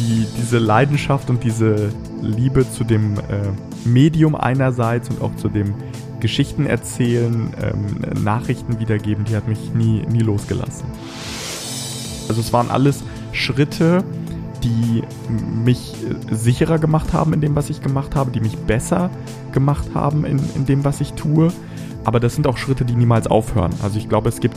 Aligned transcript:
die, 0.00 0.26
diese 0.38 0.58
Leidenschaft 0.58 1.30
und 1.30 1.44
diese 1.44 1.90
Liebe 2.22 2.68
zu 2.68 2.84
dem 2.84 3.18
äh, 3.18 3.20
Medium 3.84 4.34
einerseits 4.34 5.10
und 5.10 5.20
auch 5.22 5.36
zu 5.36 5.48
dem 5.48 5.74
Geschichten 6.20 6.66
erzählen, 6.66 7.52
ähm, 7.62 8.22
Nachrichten 8.22 8.80
wiedergeben, 8.80 9.24
die 9.24 9.36
hat 9.36 9.46
mich 9.46 9.72
nie, 9.74 10.04
nie 10.10 10.20
losgelassen. 10.20 10.86
Also 12.28 12.40
es 12.40 12.52
waren 12.52 12.70
alles 12.70 13.02
Schritte, 13.32 14.04
die 14.62 15.02
mich 15.64 15.94
sicherer 16.30 16.78
gemacht 16.78 17.12
haben 17.12 17.32
in 17.32 17.40
dem, 17.40 17.56
was 17.56 17.70
ich 17.70 17.82
gemacht 17.82 18.14
habe, 18.14 18.30
die 18.30 18.40
mich 18.40 18.56
besser 18.56 19.10
gemacht 19.52 19.88
haben 19.94 20.24
in, 20.24 20.38
in 20.54 20.66
dem, 20.66 20.84
was 20.84 21.00
ich 21.00 21.14
tue. 21.14 21.52
Aber 22.04 22.20
das 22.20 22.34
sind 22.34 22.46
auch 22.46 22.56
Schritte, 22.56 22.84
die 22.84 22.94
niemals 22.94 23.26
aufhören. 23.26 23.72
Also 23.82 23.98
ich 23.98 24.08
glaube, 24.08 24.28
es 24.28 24.40
gibt 24.40 24.56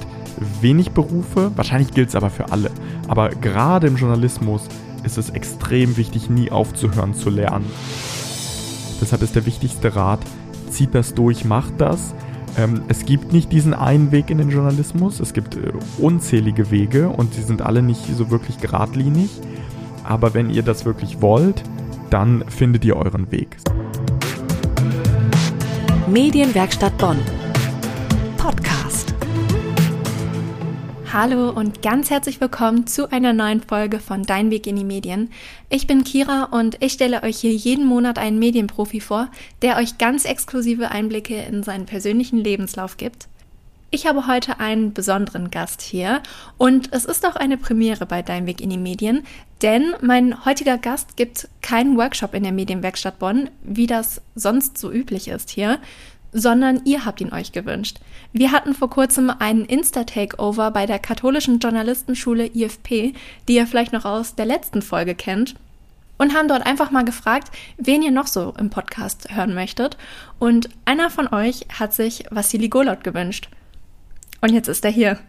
wenig 0.61 0.91
Berufe, 0.91 1.51
wahrscheinlich 1.55 1.91
gilt 1.91 2.09
es 2.09 2.15
aber 2.15 2.29
für 2.29 2.51
alle. 2.51 2.71
Aber 3.07 3.29
gerade 3.29 3.87
im 3.87 3.95
Journalismus 3.95 4.67
ist 5.03 5.17
es 5.17 5.29
extrem 5.29 5.97
wichtig, 5.97 6.29
nie 6.29 6.51
aufzuhören 6.51 7.13
zu 7.13 7.29
lernen. 7.29 7.65
Deshalb 9.01 9.21
ist 9.21 9.35
der 9.35 9.45
wichtigste 9.45 9.95
Rat, 9.95 10.19
zieht 10.69 10.95
das 10.95 11.13
durch, 11.13 11.45
macht 11.45 11.79
das. 11.79 12.13
Ähm, 12.57 12.83
es 12.87 13.05
gibt 13.05 13.33
nicht 13.33 13.51
diesen 13.51 13.73
einen 13.73 14.11
Weg 14.11 14.29
in 14.29 14.37
den 14.37 14.49
Journalismus, 14.49 15.19
es 15.19 15.33
gibt 15.33 15.55
äh, 15.55 15.71
unzählige 15.97 16.71
Wege 16.71 17.09
und 17.09 17.33
sie 17.33 17.41
sind 17.41 17.61
alle 17.61 17.81
nicht 17.81 18.05
so 18.15 18.29
wirklich 18.29 18.59
geradlinig. 18.59 19.29
Aber 20.03 20.33
wenn 20.33 20.49
ihr 20.49 20.63
das 20.63 20.85
wirklich 20.85 21.21
wollt, 21.21 21.63
dann 22.09 22.43
findet 22.47 22.85
ihr 22.85 22.95
euren 22.95 23.31
Weg. 23.31 23.57
Medienwerkstatt 26.07 26.97
Bonn. 26.97 27.17
Podcast. 28.37 28.72
Hallo 31.13 31.51
und 31.51 31.83
ganz 31.83 32.09
herzlich 32.09 32.41
willkommen 32.41 32.87
zu 32.87 33.11
einer 33.11 33.33
neuen 33.33 33.61
Folge 33.61 33.99
von 33.99 34.23
Dein 34.23 34.49
Weg 34.49 34.65
in 34.65 34.77
die 34.77 34.83
Medien. 34.83 35.29
Ich 35.69 35.85
bin 35.85 36.03
Kira 36.03 36.45
und 36.45 36.81
ich 36.81 36.93
stelle 36.93 37.21
euch 37.21 37.37
hier 37.37 37.53
jeden 37.53 37.85
Monat 37.85 38.17
einen 38.17 38.39
Medienprofi 38.39 38.99
vor, 38.99 39.29
der 39.61 39.77
euch 39.77 39.99
ganz 39.99 40.25
exklusive 40.25 40.89
Einblicke 40.89 41.35
in 41.35 41.61
seinen 41.61 41.85
persönlichen 41.85 42.39
Lebenslauf 42.39 42.97
gibt. 42.97 43.27
Ich 43.91 44.07
habe 44.07 44.25
heute 44.25 44.59
einen 44.59 44.93
besonderen 44.93 45.51
Gast 45.51 45.83
hier 45.83 46.23
und 46.57 46.91
es 46.93 47.05
ist 47.05 47.27
auch 47.27 47.35
eine 47.35 47.57
Premiere 47.57 48.07
bei 48.07 48.23
Dein 48.23 48.47
Weg 48.47 48.59
in 48.59 48.71
die 48.71 48.79
Medien, 48.79 49.23
denn 49.61 49.93
mein 50.01 50.45
heutiger 50.45 50.79
Gast 50.79 51.15
gibt 51.15 51.47
keinen 51.61 51.95
Workshop 51.95 52.33
in 52.33 52.41
der 52.41 52.53
Medienwerkstatt 52.53 53.19
Bonn, 53.19 53.51
wie 53.61 53.85
das 53.85 54.19
sonst 54.33 54.79
so 54.79 54.91
üblich 54.91 55.27
ist 55.27 55.51
hier, 55.51 55.77
sondern 56.33 56.81
ihr 56.85 57.05
habt 57.05 57.21
ihn 57.21 57.31
euch 57.31 57.51
gewünscht. 57.51 57.99
Wir 58.31 58.51
hatten 58.51 58.73
vor 58.73 58.89
kurzem 58.89 59.29
einen 59.29 59.65
Insta-Takeover 59.65 60.71
bei 60.71 60.85
der 60.85 60.99
katholischen 60.99 61.59
Journalistenschule 61.59 62.47
IFP, 62.47 63.13
die 63.47 63.55
ihr 63.55 63.67
vielleicht 63.67 63.93
noch 63.93 64.05
aus 64.05 64.35
der 64.35 64.45
letzten 64.45 64.81
Folge 64.81 65.15
kennt 65.15 65.55
und 66.17 66.33
haben 66.33 66.47
dort 66.47 66.65
einfach 66.65 66.91
mal 66.91 67.05
gefragt, 67.05 67.51
wen 67.77 68.01
ihr 68.01 68.11
noch 68.11 68.27
so 68.27 68.53
im 68.57 68.69
Podcast 68.69 69.27
hören 69.35 69.53
möchtet. 69.53 69.97
Und 70.39 70.69
einer 70.85 71.09
von 71.09 71.27
euch 71.27 71.65
hat 71.77 71.93
sich 71.93 72.25
Vassili 72.29 72.69
Golot 72.69 73.03
gewünscht. 73.03 73.49
Und 74.41 74.49
jetzt 74.53 74.67
ist 74.67 74.85
er 74.85 74.91
hier. 74.91 75.19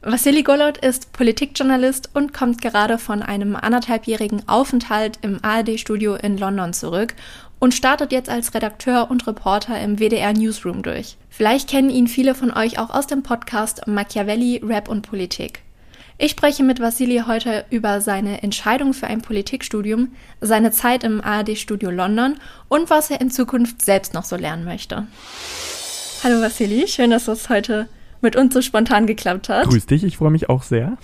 Vassili 0.00 0.44
Golot 0.44 0.78
ist 0.78 1.12
Politikjournalist 1.12 2.10
und 2.14 2.32
kommt 2.32 2.62
gerade 2.62 2.98
von 2.98 3.20
einem 3.20 3.56
anderthalbjährigen 3.56 4.48
Aufenthalt 4.48 5.18
im 5.22 5.42
ARD-Studio 5.42 6.14
in 6.14 6.38
London 6.38 6.72
zurück 6.72 7.14
und 7.58 7.74
startet 7.74 8.12
jetzt 8.12 8.28
als 8.28 8.54
Redakteur 8.54 9.10
und 9.10 9.26
Reporter 9.26 9.80
im 9.80 9.98
WDR 9.98 10.32
Newsroom 10.32 10.82
durch. 10.82 11.16
Vielleicht 11.28 11.68
kennen 11.68 11.90
ihn 11.90 12.08
viele 12.08 12.34
von 12.34 12.52
euch 12.52 12.78
auch 12.78 12.90
aus 12.90 13.06
dem 13.06 13.22
Podcast 13.22 13.86
Machiavelli, 13.86 14.60
Rap 14.64 14.88
und 14.88 15.02
Politik. 15.02 15.62
Ich 16.20 16.32
spreche 16.32 16.64
mit 16.64 16.80
Vassili 16.80 17.22
heute 17.26 17.64
über 17.70 18.00
seine 18.00 18.42
Entscheidung 18.42 18.92
für 18.92 19.06
ein 19.06 19.22
Politikstudium, 19.22 20.12
seine 20.40 20.72
Zeit 20.72 21.04
im 21.04 21.20
ARD-Studio 21.20 21.90
London 21.90 22.34
und 22.68 22.90
was 22.90 23.10
er 23.10 23.20
in 23.20 23.30
Zukunft 23.30 23.82
selbst 23.82 24.14
noch 24.14 24.24
so 24.24 24.34
lernen 24.34 24.64
möchte. 24.64 25.06
Hallo 26.24 26.40
Vassili, 26.40 26.88
schön, 26.88 27.10
dass 27.10 27.28
es 27.28 27.48
heute 27.48 27.88
mit 28.20 28.34
uns 28.34 28.52
so 28.52 28.62
spontan 28.62 29.06
geklappt 29.06 29.48
hat. 29.48 29.68
Grüß 29.68 29.86
dich, 29.86 30.02
ich 30.02 30.16
freue 30.16 30.32
mich 30.32 30.48
auch 30.48 30.64
sehr. 30.64 30.98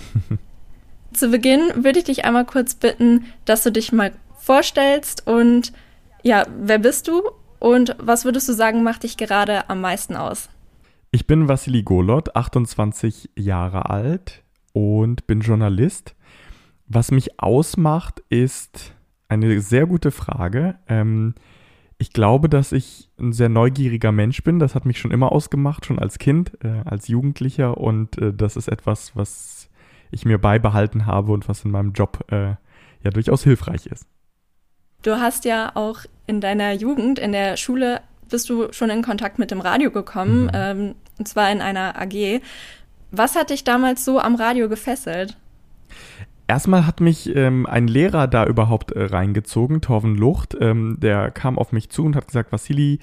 Zu 1.13 1.29
Beginn 1.29 1.61
würde 1.77 2.01
ich 2.01 2.07
dich 2.07 2.25
einmal 2.25 2.45
kurz 2.45 2.75
bitten, 2.75 3.27
dass 3.45 3.63
du 3.63 3.71
dich 3.71 3.93
mal 3.93 4.11
vorstellst 4.41 5.29
und 5.29 5.73
ja, 6.25 6.47
wer 6.59 6.79
bist 6.79 7.07
du 7.07 7.23
und 7.61 7.95
was 7.99 8.25
würdest 8.25 8.49
du 8.49 8.55
sagen, 8.55 8.83
macht 8.83 9.05
dich 9.05 9.17
gerade 9.17 9.69
am 9.69 9.81
meisten 9.81 10.17
aus? 10.17 10.49
Ich 11.11 11.27
bin 11.27 11.49
Vassili 11.49 11.83
Golot, 11.83 12.35
28 12.35 13.31
Jahre 13.37 13.91
alt 13.91 14.43
und 14.73 15.27
bin 15.27 15.41
Journalist. 15.41 16.17
Was 16.87 17.11
mich 17.11 17.39
ausmacht, 17.41 18.23
ist 18.31 18.95
eine 19.29 19.61
sehr 19.61 19.87
gute 19.87 20.11
Frage. 20.11 20.77
Ähm, 20.89 21.35
ich 21.99 22.13
glaube, 22.13 22.49
dass 22.49 22.73
ich 22.73 23.11
ein 23.21 23.33
sehr 23.33 23.49
neugieriger 23.49 24.11
Mensch 24.11 24.43
bin. 24.43 24.59
Das 24.59 24.75
hat 24.75 24.87
mich 24.87 24.99
schon 24.99 25.11
immer 25.11 25.31
ausgemacht, 25.31 25.87
schon 25.87 25.99
als 25.99 26.19
Kind, 26.19 26.53
äh, 26.65 26.83
als 26.85 27.09
Jugendlicher. 27.09 27.79
Und 27.79 28.19
äh, 28.19 28.33
das 28.33 28.57
ist 28.57 28.69
etwas, 28.69 29.15
was 29.15 29.71
ich 30.11 30.25
mir 30.25 30.39
beibehalten 30.39 31.07
habe 31.07 31.33
und 31.33 31.49
was 31.49 31.65
in 31.65 31.71
meinem 31.71 31.93
Job 31.93 32.25
äh, 32.33 32.55
ja 33.03 33.11
durchaus 33.13 33.45
hilfreich 33.45 33.87
ist. 33.87 34.07
Du 35.05 35.21
hast 35.21 35.45
ja 35.45 35.71
auch 35.75 36.01
in 36.27 36.41
deiner 36.41 36.73
Jugend, 36.73 37.19
in 37.19 37.33
der 37.33 37.59
Schule, 37.59 38.01
bist 38.31 38.49
du 38.49 38.73
schon 38.73 38.89
in 38.89 39.03
Kontakt 39.03 39.39
mit 39.39 39.51
dem 39.51 39.61
Radio 39.61 39.91
gekommen, 39.91 40.45
mhm. 40.45 40.51
ähm, 40.55 40.95
und 41.19 41.29
zwar 41.29 41.53
in 41.53 41.61
einer 41.61 42.01
AG. 42.01 42.41
Was 43.11 43.37
hat 43.37 43.51
dich 43.51 43.65
damals 43.65 44.05
so 44.05 44.19
am 44.19 44.35
Radio 44.35 44.69
gefesselt? 44.69 45.37
Erstmal 46.47 46.87
hat 46.87 47.01
mich 47.01 47.35
ähm, 47.37 47.67
ein 47.67 47.87
Lehrer 47.87 48.27
da 48.27 48.47
überhaupt 48.47 48.93
äh, 48.93 49.05
reingezogen, 49.05 49.83
Torven 49.83 50.17
Lucht. 50.17 50.57
Ähm, 50.59 50.97
der 51.01 51.31
kam 51.31 51.59
auf 51.59 51.73
mich 51.73 51.91
zu 51.91 52.05
und 52.05 52.17
hat 52.17 52.27
gesagt, 52.27 52.51
Vassili, 52.51 52.99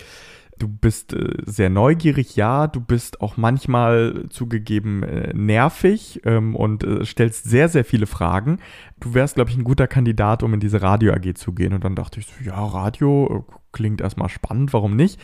du 0.61 0.67
bist 0.67 1.13
äh, 1.13 1.33
sehr 1.45 1.69
neugierig, 1.69 2.35
ja, 2.35 2.67
du 2.67 2.79
bist 2.79 3.21
auch 3.21 3.37
manchmal 3.37 4.25
zugegeben 4.29 5.03
äh, 5.03 5.33
nervig 5.33 6.21
ähm, 6.25 6.55
und 6.55 6.83
äh, 6.83 7.03
stellst 7.05 7.45
sehr, 7.45 7.69
sehr 7.69 7.83
viele 7.83 8.05
Fragen. 8.05 8.59
Du 8.99 9.13
wärst, 9.13 9.35
glaube 9.35 9.49
ich, 9.49 9.57
ein 9.57 9.63
guter 9.63 9.87
Kandidat, 9.87 10.43
um 10.43 10.53
in 10.53 10.59
diese 10.59 10.81
Radio 10.81 11.13
AG 11.13 11.33
zu 11.35 11.53
gehen. 11.53 11.73
Und 11.73 11.83
dann 11.83 11.95
dachte 11.95 12.19
ich 12.19 12.27
so, 12.27 12.33
ja, 12.43 12.63
Radio 12.63 13.45
äh, 13.49 13.53
klingt 13.71 14.01
erstmal 14.01 14.29
spannend, 14.29 14.73
warum 14.73 14.95
nicht? 14.95 15.19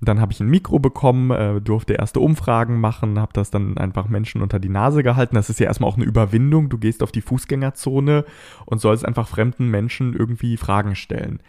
Dann 0.00 0.20
habe 0.20 0.32
ich 0.32 0.40
ein 0.40 0.48
Mikro 0.48 0.78
bekommen, 0.78 1.32
äh, 1.32 1.60
durfte 1.60 1.94
erste 1.94 2.20
Umfragen 2.20 2.80
machen, 2.80 3.18
habe 3.18 3.32
das 3.34 3.50
dann 3.50 3.76
einfach 3.78 4.08
Menschen 4.08 4.42
unter 4.42 4.60
die 4.60 4.68
Nase 4.68 5.02
gehalten. 5.02 5.34
Das 5.34 5.50
ist 5.50 5.58
ja 5.60 5.66
erstmal 5.66 5.90
auch 5.90 5.96
eine 5.96 6.04
Überwindung. 6.04 6.68
Du 6.68 6.78
gehst 6.78 7.02
auf 7.02 7.10
die 7.10 7.20
Fußgängerzone 7.20 8.24
und 8.64 8.80
sollst 8.80 9.04
einfach 9.04 9.28
fremden 9.28 9.68
Menschen 9.68 10.14
irgendwie 10.14 10.56
Fragen 10.56 10.94
stellen. 10.94 11.40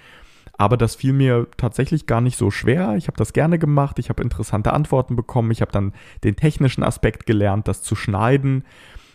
Aber 0.59 0.75
das 0.75 0.95
fiel 0.95 1.13
mir 1.13 1.47
tatsächlich 1.55 2.05
gar 2.05 2.19
nicht 2.19 2.37
so 2.37 2.51
schwer. 2.51 2.95
Ich 2.97 3.07
habe 3.07 3.15
das 3.15 3.31
gerne 3.31 3.57
gemacht. 3.57 3.97
Ich 3.97 4.09
habe 4.09 4.21
interessante 4.21 4.73
Antworten 4.73 5.15
bekommen. 5.15 5.51
Ich 5.51 5.61
habe 5.61 5.71
dann 5.71 5.93
den 6.25 6.35
technischen 6.35 6.83
Aspekt 6.83 7.25
gelernt, 7.25 7.69
das 7.69 7.81
zu 7.81 7.95
schneiden. 7.95 8.65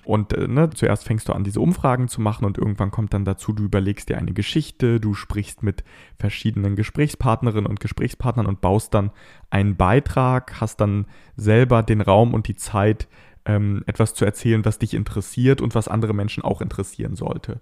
Und 0.06 0.32
äh, 0.32 0.48
ne, 0.48 0.70
zuerst 0.70 1.04
fängst 1.04 1.28
du 1.28 1.34
an, 1.34 1.44
diese 1.44 1.60
Umfragen 1.60 2.08
zu 2.08 2.22
machen 2.22 2.46
und 2.46 2.56
irgendwann 2.56 2.90
kommt 2.90 3.12
dann 3.12 3.26
dazu, 3.26 3.52
du 3.52 3.62
überlegst 3.62 4.08
dir 4.08 4.16
eine 4.16 4.32
Geschichte, 4.32 5.00
du 5.00 5.12
sprichst 5.12 5.62
mit 5.62 5.84
verschiedenen 6.18 6.76
Gesprächspartnerinnen 6.76 7.66
und 7.66 7.78
Gesprächspartnern 7.78 8.46
und 8.46 8.62
baust 8.62 8.94
dann 8.94 9.10
einen 9.50 9.76
Beitrag, 9.76 10.62
hast 10.62 10.80
dann 10.80 11.04
selber 11.36 11.82
den 11.82 12.00
Raum 12.00 12.32
und 12.32 12.48
die 12.48 12.56
Zeit, 12.56 13.06
ähm, 13.44 13.84
etwas 13.86 14.14
zu 14.14 14.24
erzählen, 14.24 14.64
was 14.64 14.78
dich 14.78 14.94
interessiert 14.94 15.60
und 15.60 15.74
was 15.74 15.88
andere 15.88 16.14
Menschen 16.14 16.42
auch 16.42 16.62
interessieren 16.62 17.16
sollte. 17.16 17.60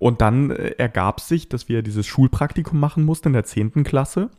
Und 0.00 0.22
dann 0.22 0.50
äh, 0.50 0.70
ergab 0.78 1.20
sich, 1.20 1.48
dass 1.50 1.68
wir 1.68 1.82
dieses 1.82 2.06
Schulpraktikum 2.06 2.80
machen 2.80 3.04
mussten 3.04 3.28
in 3.28 3.34
der 3.34 3.44
10. 3.44 3.84
Klasse. 3.84 4.30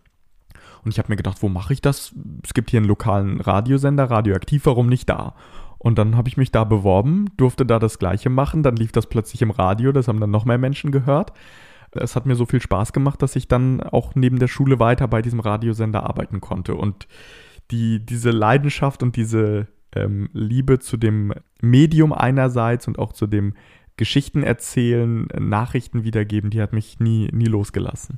Und 0.83 0.91
ich 0.91 0.97
habe 0.97 1.09
mir 1.09 1.15
gedacht, 1.15 1.43
wo 1.43 1.49
mache 1.49 1.71
ich 1.71 1.81
das? 1.81 2.13
Es 2.43 2.55
gibt 2.55 2.71
hier 2.71 2.79
einen 2.79 2.87
lokalen 2.87 3.39
Radiosender, 3.39 4.09
radioaktiv, 4.09 4.65
warum 4.65 4.87
nicht 4.87 5.07
da? 5.07 5.35
Und 5.77 5.99
dann 5.99 6.17
habe 6.17 6.29
ich 6.29 6.35
mich 6.35 6.51
da 6.51 6.63
beworben, 6.63 7.27
durfte 7.37 7.65
da 7.65 7.77
das 7.77 7.99
Gleiche 7.99 8.31
machen. 8.31 8.63
Dann 8.63 8.75
lief 8.75 8.91
das 8.91 9.05
plötzlich 9.05 9.43
im 9.43 9.51
Radio, 9.51 9.91
das 9.91 10.07
haben 10.07 10.19
dann 10.19 10.31
noch 10.31 10.45
mehr 10.45 10.57
Menschen 10.57 10.91
gehört. 10.91 11.31
Es 11.91 12.15
hat 12.15 12.25
mir 12.25 12.35
so 12.35 12.47
viel 12.47 12.61
Spaß 12.61 12.91
gemacht, 12.91 13.21
dass 13.21 13.35
ich 13.35 13.47
dann 13.47 13.81
auch 13.81 14.15
neben 14.15 14.39
der 14.39 14.47
Schule 14.47 14.79
weiter 14.79 15.07
bei 15.07 15.21
diesem 15.21 15.41
Radiosender 15.41 16.03
arbeiten 16.03 16.41
konnte. 16.41 16.73
Und 16.73 17.07
die, 17.69 18.03
diese 18.03 18.31
Leidenschaft 18.31 19.03
und 19.03 19.15
diese 19.15 19.67
ähm, 19.93 20.29
Liebe 20.33 20.79
zu 20.79 20.97
dem 20.97 21.33
Medium 21.61 22.13
einerseits 22.13 22.87
und 22.87 22.97
auch 22.97 23.13
zu 23.13 23.27
dem 23.27 23.53
Geschichten 24.01 24.41
erzählen, 24.41 25.27
Nachrichten 25.37 26.03
wiedergeben, 26.03 26.49
die 26.49 26.59
hat 26.59 26.73
mich 26.73 26.99
nie, 26.99 27.29
nie 27.31 27.45
losgelassen. 27.45 28.17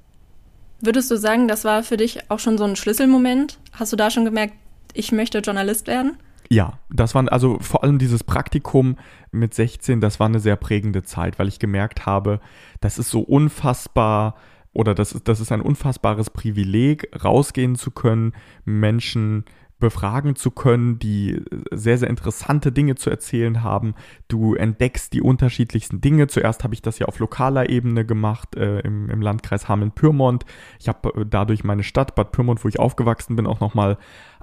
Würdest 0.79 1.11
du 1.11 1.17
sagen, 1.17 1.49
das 1.49 1.65
war 1.65 1.83
für 1.83 1.97
dich 1.97 2.31
auch 2.31 2.39
schon 2.39 2.57
so 2.57 2.63
ein 2.63 2.77
Schlüsselmoment? 2.77 3.59
Hast 3.73 3.91
du 3.91 3.97
da 3.97 4.09
schon 4.09 4.23
gemerkt, 4.23 4.53
ich 4.93 5.11
möchte 5.11 5.39
Journalist 5.39 5.87
werden? 5.87 6.15
Ja, 6.49 6.79
das 6.89 7.15
war 7.15 7.29
also 7.33 7.59
vor 7.59 7.83
allem 7.83 7.99
dieses 7.99 8.23
Praktikum 8.23 8.95
mit 9.33 9.53
16, 9.53 9.99
das 9.99 10.21
war 10.21 10.27
eine 10.27 10.39
sehr 10.39 10.55
prägende 10.55 11.03
Zeit, 11.03 11.37
weil 11.37 11.49
ich 11.49 11.59
gemerkt 11.59 12.05
habe, 12.05 12.39
das 12.79 12.97
ist 12.97 13.09
so 13.09 13.19
unfassbar 13.19 14.37
oder 14.71 14.95
das 14.95 15.11
ist, 15.11 15.27
das 15.27 15.41
ist 15.41 15.51
ein 15.51 15.61
unfassbares 15.61 16.29
Privileg, 16.29 17.09
rausgehen 17.25 17.75
zu 17.75 17.91
können, 17.91 18.31
Menschen 18.63 19.43
befragen 19.83 20.37
zu 20.37 20.49
können, 20.49 20.97
die 20.97 21.43
sehr, 21.71 21.97
sehr 21.97 22.09
interessante 22.09 22.71
Dinge 22.71 22.95
zu 22.95 23.09
erzählen 23.09 23.63
haben. 23.63 23.95
Du 24.29 24.55
entdeckst 24.55 25.11
die 25.11 25.21
unterschiedlichsten 25.21 25.99
Dinge. 25.99 26.27
Zuerst 26.27 26.63
habe 26.63 26.73
ich 26.73 26.81
das 26.81 26.99
ja 26.99 27.07
auf 27.07 27.19
lokaler 27.19 27.69
Ebene 27.69 28.05
gemacht, 28.05 28.55
äh, 28.55 28.79
im, 28.79 29.09
im 29.09 29.21
Landkreis 29.21 29.67
Hameln-Pyrmont. 29.67 30.45
Ich 30.79 30.87
habe 30.87 31.09
äh, 31.09 31.25
dadurch 31.29 31.65
meine 31.65 31.83
Stadt 31.83 32.15
Bad 32.15 32.31
Pyrmont, 32.31 32.63
wo 32.63 32.69
ich 32.69 32.79
aufgewachsen 32.79 33.35
bin, 33.35 33.45
auch 33.45 33.59
nochmal 33.59 33.97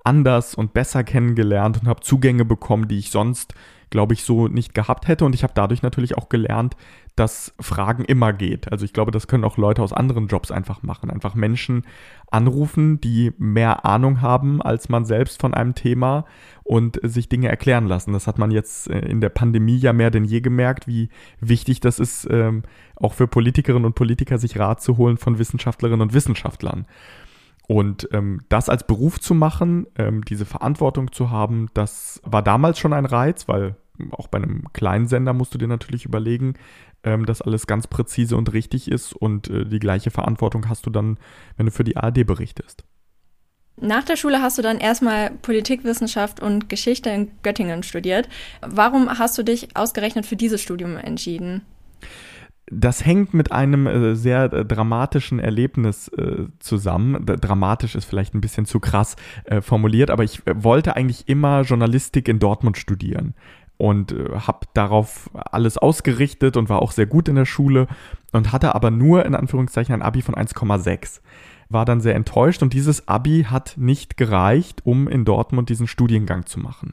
anders 0.05 0.55
und 0.55 0.75
besser 0.75 1.05
kennengelernt 1.05 1.81
und 1.81 1.89
habe 1.89 2.01
Zugänge 2.01 2.45
bekommen, 2.45 2.87
die 2.87 2.99
ich 2.99 3.11
sonst, 3.11 3.55
glaube 3.91 4.15
ich, 4.15 4.23
so 4.23 4.49
nicht 4.49 4.75
gehabt 4.75 5.09
hätte. 5.09 5.25
Und 5.25 5.35
ich 5.35 5.43
habe 5.43 5.53
dadurch 5.55 5.83
natürlich 5.83 6.17
auch 6.17 6.29
gelernt, 6.29 6.77
dass 7.17 7.53
Fragen 7.61 8.05
immer 8.05 8.33
geht. 8.33 8.71
Also 8.73 8.85
ich 8.85 8.93
glaube, 8.93 9.11
das 9.11 9.27
können 9.27 9.45
auch 9.45 9.59
Leute 9.59 9.83
aus 9.83 9.93
anderen 9.93 10.29
Jobs 10.29 10.51
einfach 10.51 10.83
machen. 10.83 11.11
Einfach 11.11 11.35
Menschen 11.35 11.85
anrufen, 12.31 13.01
die 13.01 13.33
mehr 13.37 13.85
Ahnung 13.85 14.23
haben 14.23 14.63
als 14.63 14.89
man 14.89 15.05
selbst 15.05 15.41
von 15.41 15.53
einem 15.53 15.75
Thema 15.75 16.25
und 16.63 17.01
sich 17.03 17.29
Dinge 17.29 17.49
erklären 17.49 17.87
lassen. 17.87 18.13
Das 18.13 18.27
hat 18.27 18.39
man 18.39 18.53
jetzt 18.53 18.89
äh, 18.89 19.01
in 19.01 19.21
der 19.21 19.29
Pandemie 19.29 19.77
ja 19.77 19.93
mehr 19.93 20.11
denn 20.11 20.25
je 20.25 20.41
gemerkt, 20.41 20.87
wie 20.87 21.09
wichtig 21.41 21.81
das 21.81 21.99
ist, 21.99 22.29
ähm, 22.31 22.63
auch 22.95 23.15
für 23.15 23.27
Politikerinnen 23.27 23.85
und 23.87 23.95
Politiker 23.95 24.39
sich 24.39 24.59
Rat 24.59 24.81
zu 24.81 24.97
holen 24.97 25.19
von 25.19 25.39
Wissenschaftlerinnen 25.39 26.03
und 26.03 26.15
Wissenschaftlern. 26.15 26.87
Und 27.67 28.09
ähm, 28.13 28.41
das 28.49 28.69
als 28.69 28.85
Beruf 28.85 29.21
zu 29.21 29.33
machen, 29.33 29.87
ähm, 29.97 30.25
diese 30.25 30.45
Verantwortung 30.45 31.13
zu 31.13 31.31
haben, 31.31 31.69
das 31.73 32.21
war 32.25 32.43
damals 32.43 32.79
schon 32.81 32.93
ein 32.93 33.07
Reiz, 33.07 33.47
weil 33.47 33.77
auch 34.13 34.29
bei 34.29 34.39
einem 34.39 34.65
kleinen 34.73 35.07
Sender 35.07 35.33
musst 35.33 35.55
du 35.55 35.59
dir 35.59 35.69
natürlich 35.69 36.05
überlegen, 36.05 36.55
ähm, 37.03 37.27
dass 37.27 37.43
alles 37.43 37.67
ganz 37.67 37.87
präzise 37.87 38.37
und 38.37 38.53
richtig 38.53 38.91
ist 38.91 39.13
und 39.13 39.49
äh, 39.49 39.65
die 39.65 39.79
gleiche 39.79 40.11
Verantwortung 40.11 40.69
hast 40.69 40.87
du 40.87 40.91
dann, 40.91 41.19
wenn 41.57 41.67
du 41.67 41.73
für 41.73 41.85
die 41.85 41.97
ARD 41.97 42.27
berichtest. 42.27 42.85
Nach 43.81 44.05
der 44.05 44.17
Schule 44.17 44.43
hast 44.43 44.59
du 44.59 44.63
dann 44.63 44.79
erstmal 44.79 45.31
Politikwissenschaft 45.31 46.41
und 46.41 46.69
Geschichte 46.69 47.09
in 47.09 47.31
Göttingen 47.43 47.83
studiert. 47.83 48.29
Warum 48.61 49.19
hast 49.19 49.39
du 49.39 49.43
dich 49.43 49.75
ausgerechnet 49.75 50.27
für 50.27 50.37
dieses 50.37 50.61
Studium 50.61 50.97
entschieden? 50.97 51.63
das 52.71 53.05
hängt 53.05 53.35
mit 53.35 53.53
einem 53.53 53.87
äh, 53.87 54.15
sehr 54.15 54.53
äh, 54.53 54.65
dramatischen 54.65 55.39
Erlebnis 55.41 56.09
äh, 56.09 56.45
zusammen. 56.61 57.27
Dramatisch 57.27 57.97
ist 57.97 58.05
vielleicht 58.05 58.35
ein 58.35 58.41
bisschen 58.41 58.65
zu 58.65 58.81
krass 58.81 59.17
formuliert, 59.61 60.11
aber 60.11 60.23
ich 60.23 60.43
wollte 60.47 60.97
eigentlich 60.97 61.29
immer 61.29 61.63
Journalistik 61.63 62.29
in 62.29 62.39
Dortmund 62.39 62.79
studieren 62.79 63.35
und 63.81 64.13
äh, 64.13 64.41
habe 64.47 64.67
darauf 64.75 65.31
alles 65.35 65.79
ausgerichtet 65.79 66.57
und 66.57 66.69
war 66.69 66.83
auch 66.83 66.93
sehr 66.93 67.07
gut 67.07 67.29
in 67.29 67.37
der 67.37 67.47
Schule 67.47 67.87
und 68.33 68.53
hatte 68.53 68.75
aber 68.75 68.91
nur 68.91 69.25
in 69.25 69.35
Anführungszeichen 69.35 69.95
ein 69.95 70.03
Abi 70.03 70.23
von 70.23 70.35
1,6. 70.35 71.21
War 71.71 71.85
dann 71.85 72.01
sehr 72.01 72.15
enttäuscht 72.15 72.63
und 72.63 72.75
dieses 72.75 73.09
Abi 73.09 73.47
hat 73.49 73.75
nicht 73.77 74.17
gereicht, 74.17 74.83
um 74.85 75.09
in 75.09 75.25
Dortmund 75.25 75.69
diesen 75.71 75.87
Studiengang 75.87 76.45
zu 76.47 76.61
machen. 76.61 76.93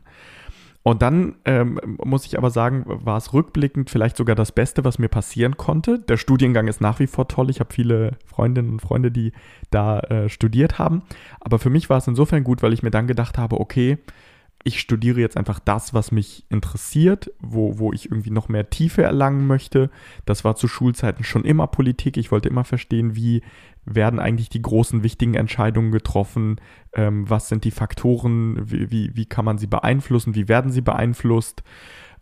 Und 0.84 1.02
dann 1.02 1.36
ähm, 1.44 1.82
muss 2.02 2.26
ich 2.26 2.38
aber 2.38 2.50
sagen, 2.50 2.86
war 2.88 3.18
es 3.18 3.34
rückblickend 3.34 3.90
vielleicht 3.90 4.16
sogar 4.16 4.38
das 4.38 4.54
Beste, 4.54 4.86
was 4.86 5.00
mir 5.00 5.10
passieren 5.10 5.58
konnte. 5.58 6.00
Der 6.00 6.16
Studiengang 6.16 6.70
ist 6.70 6.80
nach 6.80 7.00
wie 7.00 7.08
vor 7.08 7.28
toll. 7.28 7.50
Ich 7.50 7.60
habe 7.60 7.74
viele 7.74 8.12
Freundinnen 8.26 8.72
und 8.72 8.82
Freunde, 8.82 9.12
die 9.12 9.34
da 9.70 10.00
äh, 10.00 10.30
studiert 10.30 10.80
haben. 10.80 11.02
Aber 11.42 11.60
für 11.60 11.70
mich 11.70 11.90
war 11.90 11.98
es 11.98 12.08
insofern 12.08 12.46
gut, 12.46 12.64
weil 12.64 12.72
ich 12.72 12.84
mir 12.84 12.92
dann 12.92 13.08
gedacht 13.08 13.38
habe, 13.38 13.60
okay, 13.60 13.98
ich 14.64 14.80
studiere 14.80 15.20
jetzt 15.20 15.38
einfach 15.38 15.60
das, 15.60 15.94
was 15.94 16.12
mich 16.12 16.46
interessiert, 16.50 17.32
wo, 17.40 17.80
wo 17.80 17.94
ich 17.94 18.12
irgendwie 18.12 18.32
noch 18.32 18.50
mehr 18.50 18.70
Tiefe 18.70 19.04
erlangen 19.04 19.48
möchte. 19.48 19.90
Das 20.26 20.44
war 20.44 20.56
zu 20.56 20.68
Schulzeiten 20.68 21.24
schon 21.24 21.46
immer 21.46 21.68
Politik. 21.68 22.18
Ich 22.18 22.32
wollte 22.32 22.50
immer 22.50 22.64
verstehen, 22.64 23.16
wie 23.16 23.42
werden 23.86 24.20
eigentlich 24.20 24.50
die 24.50 24.62
großen, 24.62 25.04
wichtigen 25.04 25.36
Entscheidungen 25.36 25.92
getroffen, 25.92 26.60
ähm, 26.94 27.30
was 27.30 27.48
sind 27.48 27.64
die 27.64 27.72
Faktoren, 27.72 28.70
wie, 28.70 28.92
wie, 28.92 29.16
wie 29.16 29.26
kann 29.26 29.46
man 29.46 29.58
sie 29.58 29.68
beeinflussen, 29.68 30.36
wie 30.36 30.50
werden 30.50 30.72
sie 30.72 30.82
beeinflusst. 30.82 31.64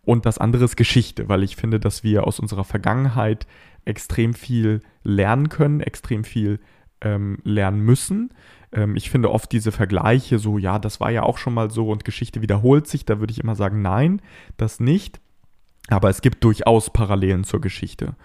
Und 0.02 0.24
das 0.24 0.38
andere 0.38 0.64
ist 0.64 0.76
Geschichte, 0.76 1.28
weil 1.28 1.42
ich 1.42 1.56
finde, 1.56 1.80
dass 1.80 2.04
wir 2.04 2.26
aus 2.26 2.38
unserer 2.38 2.62
Vergangenheit 2.62 3.48
extrem 3.84 4.34
viel 4.34 4.80
lernen 5.02 5.48
können, 5.48 5.80
extrem 5.80 6.22
viel 6.22 6.60
ähm, 7.00 7.38
lernen 7.42 7.80
müssen. 7.80 8.30
Ähm, 8.72 8.96
ich 8.96 9.10
finde 9.10 9.30
oft 9.30 9.52
diese 9.52 9.72
Vergleiche 9.72 10.38
so, 10.38 10.58
ja, 10.58 10.78
das 10.78 11.00
war 11.00 11.10
ja 11.10 11.22
auch 11.22 11.38
schon 11.38 11.54
mal 11.54 11.70
so 11.70 11.88
und 11.88 12.04
Geschichte 12.04 12.42
wiederholt 12.42 12.86
sich. 12.86 13.04
Da 13.04 13.20
würde 13.20 13.32
ich 13.32 13.40
immer 13.40 13.54
sagen, 13.54 13.82
nein, 13.82 14.20
das 14.56 14.80
nicht. 14.80 15.20
Aber 15.88 16.10
es 16.10 16.20
gibt 16.20 16.42
durchaus 16.42 16.90
Parallelen 16.90 17.44
zur 17.44 17.60
Geschichte. 17.60 18.16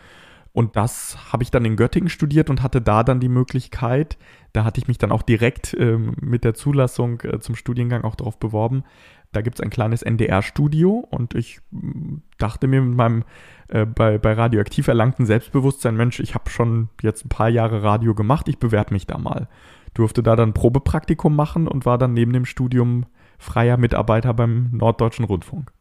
Und 0.54 0.76
das 0.76 1.32
habe 1.32 1.44
ich 1.44 1.52
dann 1.52 1.64
in 1.64 1.78
Göttingen 1.78 2.10
studiert 2.10 2.50
und 2.50 2.62
hatte 2.62 2.82
da 2.82 3.04
dann 3.04 3.22
die 3.22 3.30
Möglichkeit, 3.30 4.18
da 4.52 4.66
hatte 4.66 4.82
ich 4.82 4.88
mich 4.88 4.98
dann 4.98 5.12
auch 5.12 5.22
direkt 5.22 5.74
ähm, 5.80 6.14
mit 6.20 6.44
der 6.44 6.54
Zulassung 6.54 7.22
äh, 7.22 7.40
zum 7.40 7.56
Studiengang 7.56 8.04
auch 8.04 8.16
darauf 8.16 8.38
beworben. 8.38 8.84
Da 9.32 9.42
gibt 9.42 9.60
es 9.60 9.62
ein 9.62 9.70
kleines 9.70 10.02
NDR-Studio 10.02 11.08
und 11.10 11.36
ich 11.36 11.62
mm, 11.72 12.18
dachte 12.38 12.68
mir 12.68 12.82
mit 12.82 12.98
meinem 12.98 13.24
äh, 13.70 13.86
bei, 13.86 14.18
bei 14.18 14.34
radioaktiv 14.34 14.90
erlangten 14.90 15.26
Selbstbewusstsein, 15.26 15.96
Mensch, 15.96 16.20
ich 16.20 16.36
habe 16.36 16.50
schon 16.50 16.90
jetzt 17.02 17.26
ein 17.26 17.30
paar 17.30 17.48
Jahre 17.48 17.82
Radio 17.82 18.14
gemacht, 18.14 18.50
ich 18.50 18.58
bewerbe 18.58 18.94
mich 18.94 19.08
da 19.08 19.18
mal 19.18 19.48
durfte 19.94 20.24
da 20.24 20.36
dann 20.36 20.54
Probepraktikum 20.54 21.36
machen 21.36 21.68
und 21.68 21.86
war 21.86 21.98
dann 21.98 22.14
neben 22.14 22.34
dem 22.34 22.46
Studium 22.46 23.06
freier 23.38 23.78
Mitarbeiter 23.78 24.34
beim 24.34 24.70
Norddeutschen 24.72 25.26
Rundfunk. 25.26 25.72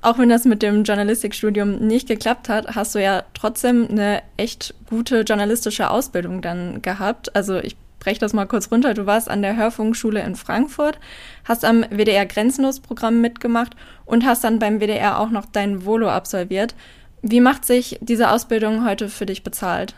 Auch 0.00 0.18
wenn 0.18 0.28
das 0.28 0.44
mit 0.44 0.62
dem 0.62 0.84
Journalistikstudium 0.84 1.78
nicht 1.78 2.06
geklappt 2.06 2.48
hat, 2.48 2.76
hast 2.76 2.94
du 2.94 3.02
ja 3.02 3.24
trotzdem 3.34 3.88
eine 3.90 4.22
echt 4.36 4.74
gute 4.88 5.22
journalistische 5.22 5.90
Ausbildung 5.90 6.40
dann 6.40 6.82
gehabt. 6.82 7.34
Also 7.34 7.58
ich 7.58 7.76
breche 7.98 8.20
das 8.20 8.32
mal 8.32 8.46
kurz 8.46 8.70
runter. 8.70 8.94
Du 8.94 9.06
warst 9.06 9.28
an 9.28 9.42
der 9.42 9.56
Hörfunkschule 9.56 10.22
in 10.22 10.36
Frankfurt, 10.36 11.00
hast 11.44 11.64
am 11.64 11.82
WDR 11.90 12.26
Grenzenlos-Programm 12.26 13.20
mitgemacht 13.20 13.74
und 14.04 14.24
hast 14.24 14.44
dann 14.44 14.60
beim 14.60 14.78
WDR 14.80 15.18
auch 15.18 15.30
noch 15.30 15.46
dein 15.46 15.84
Volo 15.84 16.08
absolviert. 16.08 16.76
Wie 17.22 17.40
macht 17.40 17.64
sich 17.64 17.98
diese 18.00 18.30
Ausbildung 18.30 18.86
heute 18.86 19.08
für 19.08 19.26
dich 19.26 19.42
bezahlt? 19.42 19.96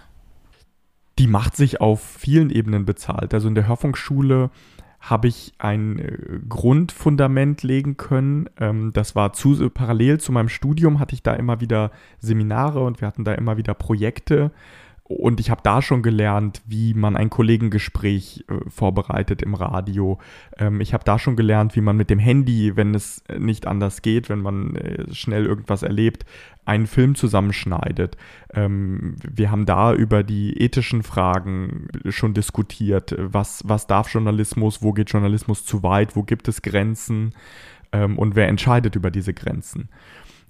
Die 1.20 1.26
macht 1.26 1.55
sich 1.55 1.82
auf 1.82 2.00
vielen 2.00 2.49
Ebenen 2.49 2.87
bezahlt. 2.87 3.34
Also 3.34 3.46
in 3.46 3.55
der 3.55 3.69
Hörfunkschule 3.69 4.49
habe 5.00 5.28
ich 5.28 5.52
ein 5.58 5.99
äh, 5.99 6.17
Grundfundament 6.49 7.62
legen 7.62 7.99
können. 7.99 8.49
Ähm, 8.58 8.90
das 8.94 9.14
war 9.14 9.34
zu, 9.34 9.69
parallel 9.69 10.19
zu 10.19 10.32
meinem 10.32 10.49
Studium, 10.49 10.99
hatte 10.99 11.14
ich 11.14 11.22
da 11.22 11.34
immer 11.34 11.61
wieder 11.61 11.90
Seminare 12.20 12.81
und 12.81 13.02
wir 13.02 13.06
hatten 13.08 13.25
da 13.25 13.34
immer 13.34 13.58
wieder 13.58 13.75
Projekte. 13.75 14.50
Und 15.11 15.41
ich 15.41 15.51
habe 15.51 15.61
da 15.65 15.83
schon 15.83 16.05
gelernt, 16.05 16.62
wie 16.67 16.95
man 16.95 17.17
ein 17.17 17.31
Kollegengespräch 17.31 18.45
äh, 18.49 18.71
vorbereitet 18.71 19.43
im 19.43 19.55
Radio. 19.55 20.21
Ähm, 20.57 20.81
ich 20.81 20.95
habe 20.95 21.03
da 21.03 21.19
schon 21.19 21.35
gelernt, 21.35 21.75
wie 21.75 21.81
man 21.81 21.97
mit 21.97 22.11
dem 22.11 22.21
Handy, 22.21 22.77
wenn 22.77 22.95
es 22.95 23.25
nicht 23.37 23.67
anders 23.67 24.03
geht, 24.03 24.29
wenn 24.29 24.41
man 24.41 24.77
äh, 24.77 25.12
schnell 25.12 25.47
irgendwas 25.47 25.83
erlebt, 25.83 26.27
einen 26.65 26.87
Film 26.87 27.17
zusammenschneidet. 27.17 28.17
Ähm, 28.55 29.17
wir 29.29 29.51
haben 29.51 29.67
da 29.67 29.93
über 29.93 30.23
die 30.23 30.57
ethischen 30.62 31.03
Fragen 31.03 31.89
schon 32.08 32.32
diskutiert. 32.32 33.13
Was, 33.19 33.65
was 33.67 33.89
darf 33.89 34.15
Journalismus? 34.15 34.81
Wo 34.81 34.93
geht 34.93 35.11
Journalismus 35.11 35.65
zu 35.65 35.82
weit? 35.82 36.15
Wo 36.15 36.23
gibt 36.23 36.46
es 36.46 36.63
Grenzen? 36.63 37.34
Ähm, 37.91 38.17
und 38.17 38.37
wer 38.37 38.46
entscheidet 38.46 38.94
über 38.94 39.11
diese 39.11 39.34
Grenzen? 39.34 39.89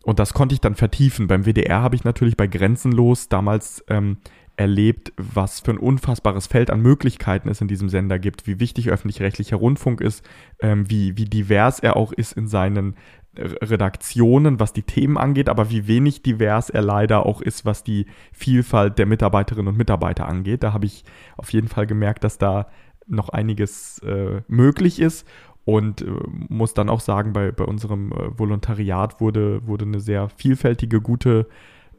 Und 0.02 0.18
das 0.18 0.32
konnte 0.32 0.54
ich 0.54 0.60
dann 0.60 0.74
vertiefen. 0.74 1.26
Beim 1.26 1.44
WDR 1.44 1.82
habe 1.82 1.94
ich 1.94 2.04
natürlich 2.04 2.36
bei 2.36 2.46
Grenzenlos 2.46 3.28
damals 3.28 3.84
ähm, 3.88 4.18
erlebt, 4.60 5.14
was 5.16 5.60
für 5.60 5.70
ein 5.70 5.78
unfassbares 5.78 6.46
Feld 6.46 6.70
an 6.70 6.82
Möglichkeiten 6.82 7.48
es 7.48 7.62
in 7.62 7.68
diesem 7.68 7.88
Sender 7.88 8.18
gibt, 8.18 8.46
wie 8.46 8.60
wichtig 8.60 8.90
öffentlich-rechtlicher 8.90 9.56
Rundfunk 9.56 10.02
ist, 10.02 10.22
ähm, 10.60 10.90
wie, 10.90 11.16
wie 11.16 11.24
divers 11.24 11.80
er 11.80 11.96
auch 11.96 12.12
ist 12.12 12.34
in 12.34 12.46
seinen 12.46 12.94
Redaktionen, 13.34 14.60
was 14.60 14.74
die 14.74 14.82
Themen 14.82 15.16
angeht, 15.16 15.48
aber 15.48 15.70
wie 15.70 15.86
wenig 15.86 16.22
divers 16.22 16.68
er 16.68 16.82
leider 16.82 17.24
auch 17.24 17.40
ist, 17.40 17.64
was 17.64 17.84
die 17.84 18.04
Vielfalt 18.32 18.98
der 18.98 19.06
Mitarbeiterinnen 19.06 19.68
und 19.68 19.78
Mitarbeiter 19.78 20.28
angeht. 20.28 20.62
Da 20.62 20.74
habe 20.74 20.84
ich 20.84 21.04
auf 21.38 21.50
jeden 21.54 21.68
Fall 21.68 21.86
gemerkt, 21.86 22.22
dass 22.22 22.36
da 22.36 22.66
noch 23.06 23.30
einiges 23.30 24.00
äh, 24.00 24.42
möglich 24.46 25.00
ist 25.00 25.26
und 25.64 26.02
äh, 26.02 26.10
muss 26.48 26.74
dann 26.74 26.90
auch 26.90 27.00
sagen, 27.00 27.32
bei, 27.32 27.50
bei 27.50 27.64
unserem 27.64 28.12
äh, 28.12 28.38
Volontariat 28.38 29.22
wurde, 29.22 29.66
wurde 29.66 29.86
eine 29.86 30.00
sehr 30.00 30.28
vielfältige, 30.28 31.00
gute 31.00 31.46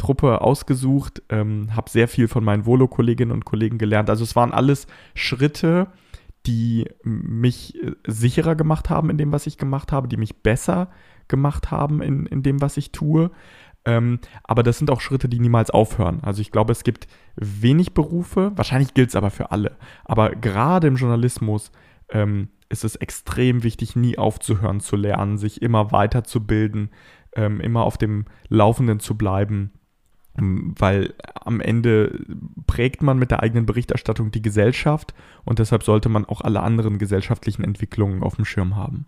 Truppe 0.02 0.42
ausgesucht, 0.42 1.22
ähm, 1.30 1.76
habe 1.76 1.90
sehr 1.90 2.08
viel 2.08 2.28
von 2.28 2.44
meinen 2.44 2.66
Volo-Kolleginnen 2.66 3.32
und 3.32 3.46
Kollegen 3.46 3.78
gelernt. 3.78 4.10
Also 4.10 4.24
es 4.24 4.36
waren 4.36 4.52
alles 4.52 4.88
Schritte, 5.14 5.88
die 6.48 6.90
mich 7.04 7.76
äh, 7.84 7.94
sicherer 8.08 8.56
gemacht 8.56 8.90
haben 8.90 9.12
in 9.12 9.18
dem, 9.18 9.32
was 9.32 9.46
ich 9.46 9.60
gemacht 9.60 9.92
habe, 9.92 10.08
die 10.08 10.18
mich 10.18 10.42
besser 10.42 10.90
gemacht 11.28 11.70
haben 11.70 12.02
in, 12.02 12.26
in 12.26 12.42
dem, 12.42 12.62
was 12.62 12.78
ich 12.78 12.92
tue. 12.92 13.30
Ähm, 13.86 14.20
aber 14.44 14.64
das 14.64 14.80
sind 14.80 14.90
auch 14.90 15.02
Schritte, 15.02 15.30
die 15.30 15.40
niemals 15.40 15.70
aufhören. 15.70 16.20
Also 16.24 16.42
ich 16.42 16.52
glaube, 16.52 16.72
es 16.72 16.84
gibt 16.84 17.08
wenig 17.36 17.94
Berufe, 17.94 18.52
wahrscheinlich 18.56 18.96
gilt 18.96 19.10
es 19.10 19.16
aber 19.16 19.30
für 19.30 19.52
alle. 19.52 19.78
Aber 20.04 20.32
gerade 20.32 20.88
im 20.88 20.96
Journalismus 20.96 21.72
ähm, 22.10 22.50
ist 22.70 22.84
es 22.84 22.96
extrem 22.96 23.62
wichtig, 23.62 23.96
nie 23.96 24.18
aufzuhören 24.18 24.80
zu 24.80 24.96
lernen, 24.96 25.38
sich 25.38 25.62
immer 25.62 25.92
weiterzubilden, 25.92 26.90
ähm, 27.36 27.62
immer 27.62 27.84
auf 27.84 28.00
dem 28.00 28.26
Laufenden 28.50 29.00
zu 29.00 29.16
bleiben 29.16 29.72
weil 30.36 31.14
am 31.34 31.60
Ende 31.60 32.26
prägt 32.68 33.04
man 33.04 33.20
mit 33.20 33.32
der 33.32 33.44
eigenen 33.44 33.66
Berichterstattung 33.66 34.32
die 34.32 34.42
Gesellschaft 34.42 35.14
und 35.44 35.60
deshalb 35.60 35.84
sollte 35.84 36.10
man 36.10 36.26
auch 36.26 36.42
alle 36.42 36.62
anderen 36.62 37.00
gesellschaftlichen 37.00 37.64
Entwicklungen 37.64 38.24
auf 38.24 38.36
dem 38.36 38.46
Schirm 38.46 38.76
haben. 38.76 39.06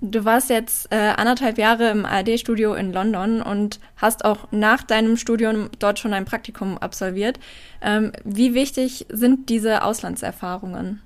Du 0.00 0.24
warst 0.26 0.50
jetzt 0.50 0.92
äh, 0.92 1.12
anderthalb 1.16 1.56
Jahre 1.56 1.90
im 1.90 2.04
ARD-Studio 2.04 2.74
in 2.74 2.92
London 2.92 3.40
und 3.40 3.80
hast 3.96 4.24
auch 4.26 4.52
nach 4.52 4.82
deinem 4.82 5.16
Studium 5.16 5.70
dort 5.78 5.98
schon 5.98 6.12
ein 6.12 6.26
Praktikum 6.26 6.76
absolviert. 6.76 7.40
Ähm, 7.80 8.12
wie 8.24 8.52
wichtig 8.52 9.06
sind 9.08 9.48
diese 9.48 9.82
Auslandserfahrungen? 9.82 11.00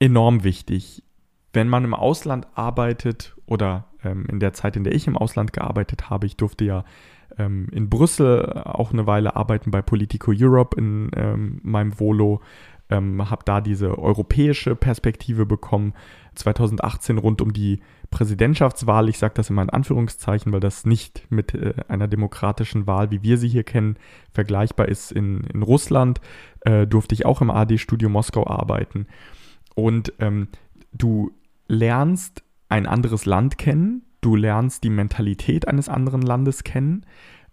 Enorm 0.00 0.42
wichtig. 0.42 1.04
Wenn 1.52 1.68
man 1.68 1.84
im 1.84 1.94
Ausland 1.94 2.48
arbeitet 2.54 3.36
oder 3.46 3.86
ähm, 4.02 4.26
in 4.28 4.40
der 4.40 4.54
Zeit, 4.54 4.76
in 4.76 4.82
der 4.82 4.94
ich 4.94 5.06
im 5.06 5.16
Ausland 5.16 5.52
gearbeitet 5.52 6.10
habe, 6.10 6.26
ich 6.26 6.36
durfte 6.36 6.64
ja 6.64 6.84
ähm, 7.40 7.68
in 7.72 7.88
Brüssel 7.88 8.62
auch 8.64 8.92
eine 8.92 9.06
Weile 9.06 9.36
arbeiten 9.36 9.70
bei 9.70 9.82
Politico 9.82 10.32
Europe 10.34 10.78
in 10.78 11.10
ähm, 11.16 11.60
meinem 11.62 11.98
Volo, 11.98 12.40
ähm, 12.90 13.30
habe 13.30 13.42
da 13.44 13.60
diese 13.60 13.98
europäische 13.98 14.76
Perspektive 14.76 15.46
bekommen. 15.46 15.94
2018 16.34 17.18
rund 17.18 17.40
um 17.40 17.52
die 17.52 17.80
Präsidentschaftswahl, 18.10 19.08
ich 19.08 19.18
sage 19.18 19.34
das 19.34 19.50
immer 19.50 19.62
in 19.62 19.70
Anführungszeichen, 19.70 20.52
weil 20.52 20.60
das 20.60 20.84
nicht 20.84 21.26
mit 21.30 21.54
äh, 21.54 21.74
einer 21.88 22.08
demokratischen 22.08 22.86
Wahl, 22.86 23.10
wie 23.10 23.22
wir 23.22 23.38
sie 23.38 23.48
hier 23.48 23.64
kennen, 23.64 23.96
vergleichbar 24.32 24.88
ist 24.88 25.12
in, 25.12 25.44
in 25.52 25.62
Russland, 25.62 26.20
äh, 26.60 26.86
durfte 26.86 27.14
ich 27.14 27.26
auch 27.26 27.40
im 27.40 27.50
AD-Studio 27.50 28.08
Moskau 28.08 28.46
arbeiten. 28.46 29.06
Und 29.74 30.12
ähm, 30.18 30.48
du 30.92 31.30
lernst 31.68 32.42
ein 32.68 32.86
anderes 32.86 33.24
Land 33.26 33.58
kennen, 33.58 34.02
du 34.20 34.36
lernst 34.36 34.84
die 34.84 34.90
Mentalität 34.90 35.68
eines 35.68 35.88
anderen 35.88 36.22
Landes 36.22 36.64
kennen 36.64 37.04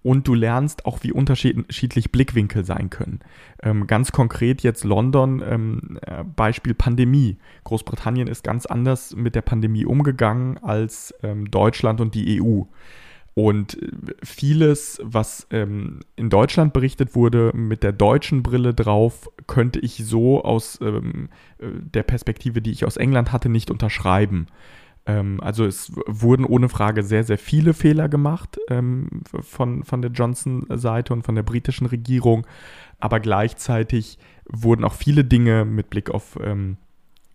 und 0.04 0.28
du 0.28 0.36
lernst 0.36 0.86
auch, 0.86 1.00
wie 1.04 1.12
unterschiedlich 1.12 2.12
Blickwinkel 2.12 2.64
sein 2.64 2.90
können. 2.90 3.20
Ähm, 3.62 3.88
ganz 3.88 4.12
konkret 4.12 4.62
jetzt 4.62 4.84
London, 4.84 5.44
ähm, 5.46 6.00
äh, 6.02 6.24
Beispiel 6.24 6.74
Pandemie. 6.74 7.38
Großbritannien 7.66 8.28
ist 8.28 8.44
ganz 8.44 8.66
anders 8.66 9.16
mit 9.16 9.36
der 9.36 9.42
Pandemie 9.42 9.86
umgegangen 9.86 10.60
als 10.60 11.14
ähm, 11.24 11.52
Deutschland 11.52 12.00
und 12.00 12.16
die 12.16 12.42
EU. 12.42 12.62
Und 13.34 13.82
äh, 13.82 13.90
vieles, 14.24 15.02
was 15.04 15.46
ähm, 15.52 16.00
in 16.16 16.30
Deutschland 16.30 16.74
berichtet 16.74 17.14
wurde, 17.14 17.52
mit 17.54 17.84
der 17.84 17.92
deutschen 17.92 18.44
Brille 18.44 18.74
drauf, 18.74 19.30
könnte 19.46 19.80
ich 19.80 20.06
so 20.06 20.44
aus 20.44 20.80
ähm, 20.82 21.30
äh, 21.60 21.66
der 21.70 22.04
Perspektive, 22.04 22.62
die 22.62 22.72
ich 22.72 22.86
aus 22.86 22.98
England 22.98 23.32
hatte, 23.32 23.50
nicht 23.50 23.70
unterschreiben. 23.70 24.48
Ähm, 25.08 25.40
also 25.42 25.66
es 25.66 25.92
wurden 26.06 26.46
ohne 26.46 26.70
Frage 26.70 27.02
sehr, 27.02 27.24
sehr 27.24 27.38
viele 27.38 27.74
Fehler 27.74 28.10
gemacht 28.10 28.60
ähm, 28.70 29.24
von, 29.42 29.84
von 29.84 30.02
der 30.02 30.12
Johnson-Seite 30.12 31.14
und 31.14 31.24
von 31.24 31.36
der 31.36 31.44
britischen 31.44 31.88
Regierung, 31.88 32.46
aber 33.00 33.20
gleichzeitig 33.20 34.20
wurden 34.50 34.84
auch 34.84 34.94
viele 34.94 35.24
Dinge 35.24 35.66
mit 35.66 35.90
Blick 35.90 36.10
auf 36.10 36.38
ähm, 36.44 36.78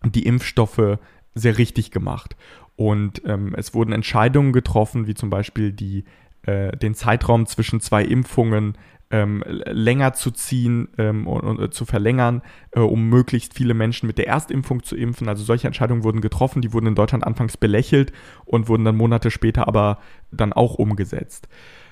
die 0.05 0.25
Impfstoffe 0.25 0.99
sehr 1.35 1.57
richtig 1.57 1.91
gemacht. 1.91 2.35
Und 2.75 3.21
ähm, 3.25 3.53
es 3.55 3.73
wurden 3.73 3.91
Entscheidungen 3.91 4.53
getroffen, 4.53 5.07
wie 5.07 5.13
zum 5.13 5.29
Beispiel 5.29 5.71
die, 5.71 6.05
äh, 6.43 6.75
den 6.77 6.95
Zeitraum 6.95 7.45
zwischen 7.45 7.79
zwei 7.81 8.03
Impfungen 8.03 8.77
ähm, 9.13 9.43
länger 9.45 10.13
zu 10.13 10.31
ziehen 10.31 10.89
ähm, 10.97 11.27
und, 11.27 11.43
und, 11.43 11.61
äh, 11.61 11.69
zu 11.69 11.85
verlängern, 11.85 12.41
äh, 12.71 12.79
um 12.79 13.09
möglichst 13.09 13.53
viele 13.53 13.75
Menschen 13.75 14.07
mit 14.07 14.17
der 14.17 14.27
Erstimpfung 14.27 14.81
zu 14.81 14.95
impfen. 14.95 15.29
Also 15.29 15.43
solche 15.43 15.67
Entscheidungen 15.67 16.03
wurden 16.03 16.19
getroffen, 16.19 16.63
die 16.63 16.73
wurden 16.73 16.87
in 16.87 16.95
Deutschland 16.95 17.23
anfangs 17.23 17.55
belächelt 17.55 18.11
und 18.43 18.67
wurden 18.67 18.83
dann 18.83 18.97
Monate 18.97 19.29
später 19.29 19.67
aber 19.67 19.99
dann 20.31 20.51
auch 20.51 20.73
umgesetzt. 20.75 21.47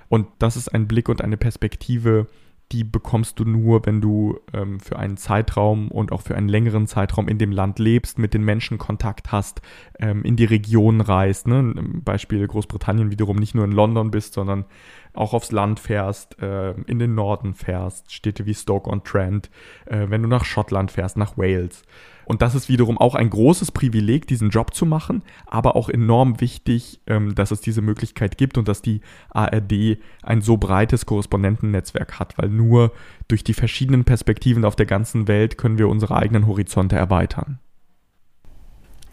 Und 0.09 0.27
das 0.39 0.57
ist 0.57 0.69
ein 0.69 0.87
Blick 0.87 1.09
und 1.09 1.21
eine 1.21 1.37
Perspektive, 1.37 2.25
die 2.71 2.83
bekommst 2.83 3.37
du 3.39 3.45
nur, 3.45 3.85
wenn 3.85 4.01
du 4.01 4.39
ähm, 4.53 4.79
für 4.79 4.97
einen 4.97 5.17
Zeitraum 5.17 5.89
und 5.89 6.11
auch 6.11 6.21
für 6.21 6.35
einen 6.35 6.49
längeren 6.49 6.87
Zeitraum 6.87 7.27
in 7.27 7.37
dem 7.37 7.51
Land 7.51 7.79
lebst, 7.79 8.17
mit 8.17 8.33
den 8.33 8.43
Menschen 8.43 8.77
Kontakt 8.77 9.31
hast, 9.31 9.61
ähm, 9.99 10.23
in 10.23 10.37
die 10.37 10.45
Region 10.45 11.01
reist. 11.01 11.47
Ne? 11.47 11.73
Beispiel 12.03 12.47
Großbritannien 12.47 13.11
wiederum 13.11 13.35
nicht 13.35 13.55
nur 13.55 13.65
in 13.65 13.73
London 13.73 14.09
bist, 14.09 14.33
sondern 14.33 14.65
auch 15.13 15.33
aufs 15.33 15.51
Land 15.51 15.79
fährst, 15.79 16.41
äh, 16.41 16.71
in 16.87 16.99
den 16.99 17.15
Norden 17.15 17.53
fährst, 17.53 18.11
Städte 18.11 18.45
wie 18.45 18.53
Stoke-on-Trent, 18.53 19.49
äh, 19.85 20.07
wenn 20.09 20.21
du 20.21 20.27
nach 20.27 20.45
Schottland 20.45 20.91
fährst, 20.91 21.17
nach 21.17 21.37
Wales. 21.37 21.83
Und 22.25 22.41
das 22.41 22.55
ist 22.55 22.69
wiederum 22.69 22.97
auch 22.97 23.15
ein 23.15 23.29
großes 23.29 23.71
Privileg, 23.71 24.25
diesen 24.27 24.51
Job 24.51 24.73
zu 24.73 24.85
machen, 24.85 25.23
aber 25.47 25.75
auch 25.75 25.89
enorm 25.89 26.39
wichtig, 26.39 27.01
ähm, 27.07 27.35
dass 27.35 27.51
es 27.51 27.61
diese 27.61 27.81
Möglichkeit 27.81 28.37
gibt 28.37 28.57
und 28.57 28.67
dass 28.67 28.81
die 28.81 29.01
ARD 29.31 29.97
ein 30.21 30.41
so 30.41 30.55
breites 30.57 31.05
Korrespondentennetzwerk 31.05 32.19
hat, 32.19 32.37
weil 32.37 32.49
nur 32.49 32.93
durch 33.27 33.43
die 33.43 33.53
verschiedenen 33.53 34.05
Perspektiven 34.05 34.63
auf 34.63 34.75
der 34.75 34.85
ganzen 34.85 35.27
Welt 35.27 35.57
können 35.57 35.77
wir 35.77 35.89
unsere 35.89 36.15
eigenen 36.15 36.47
Horizonte 36.47 36.95
erweitern. 36.95 37.59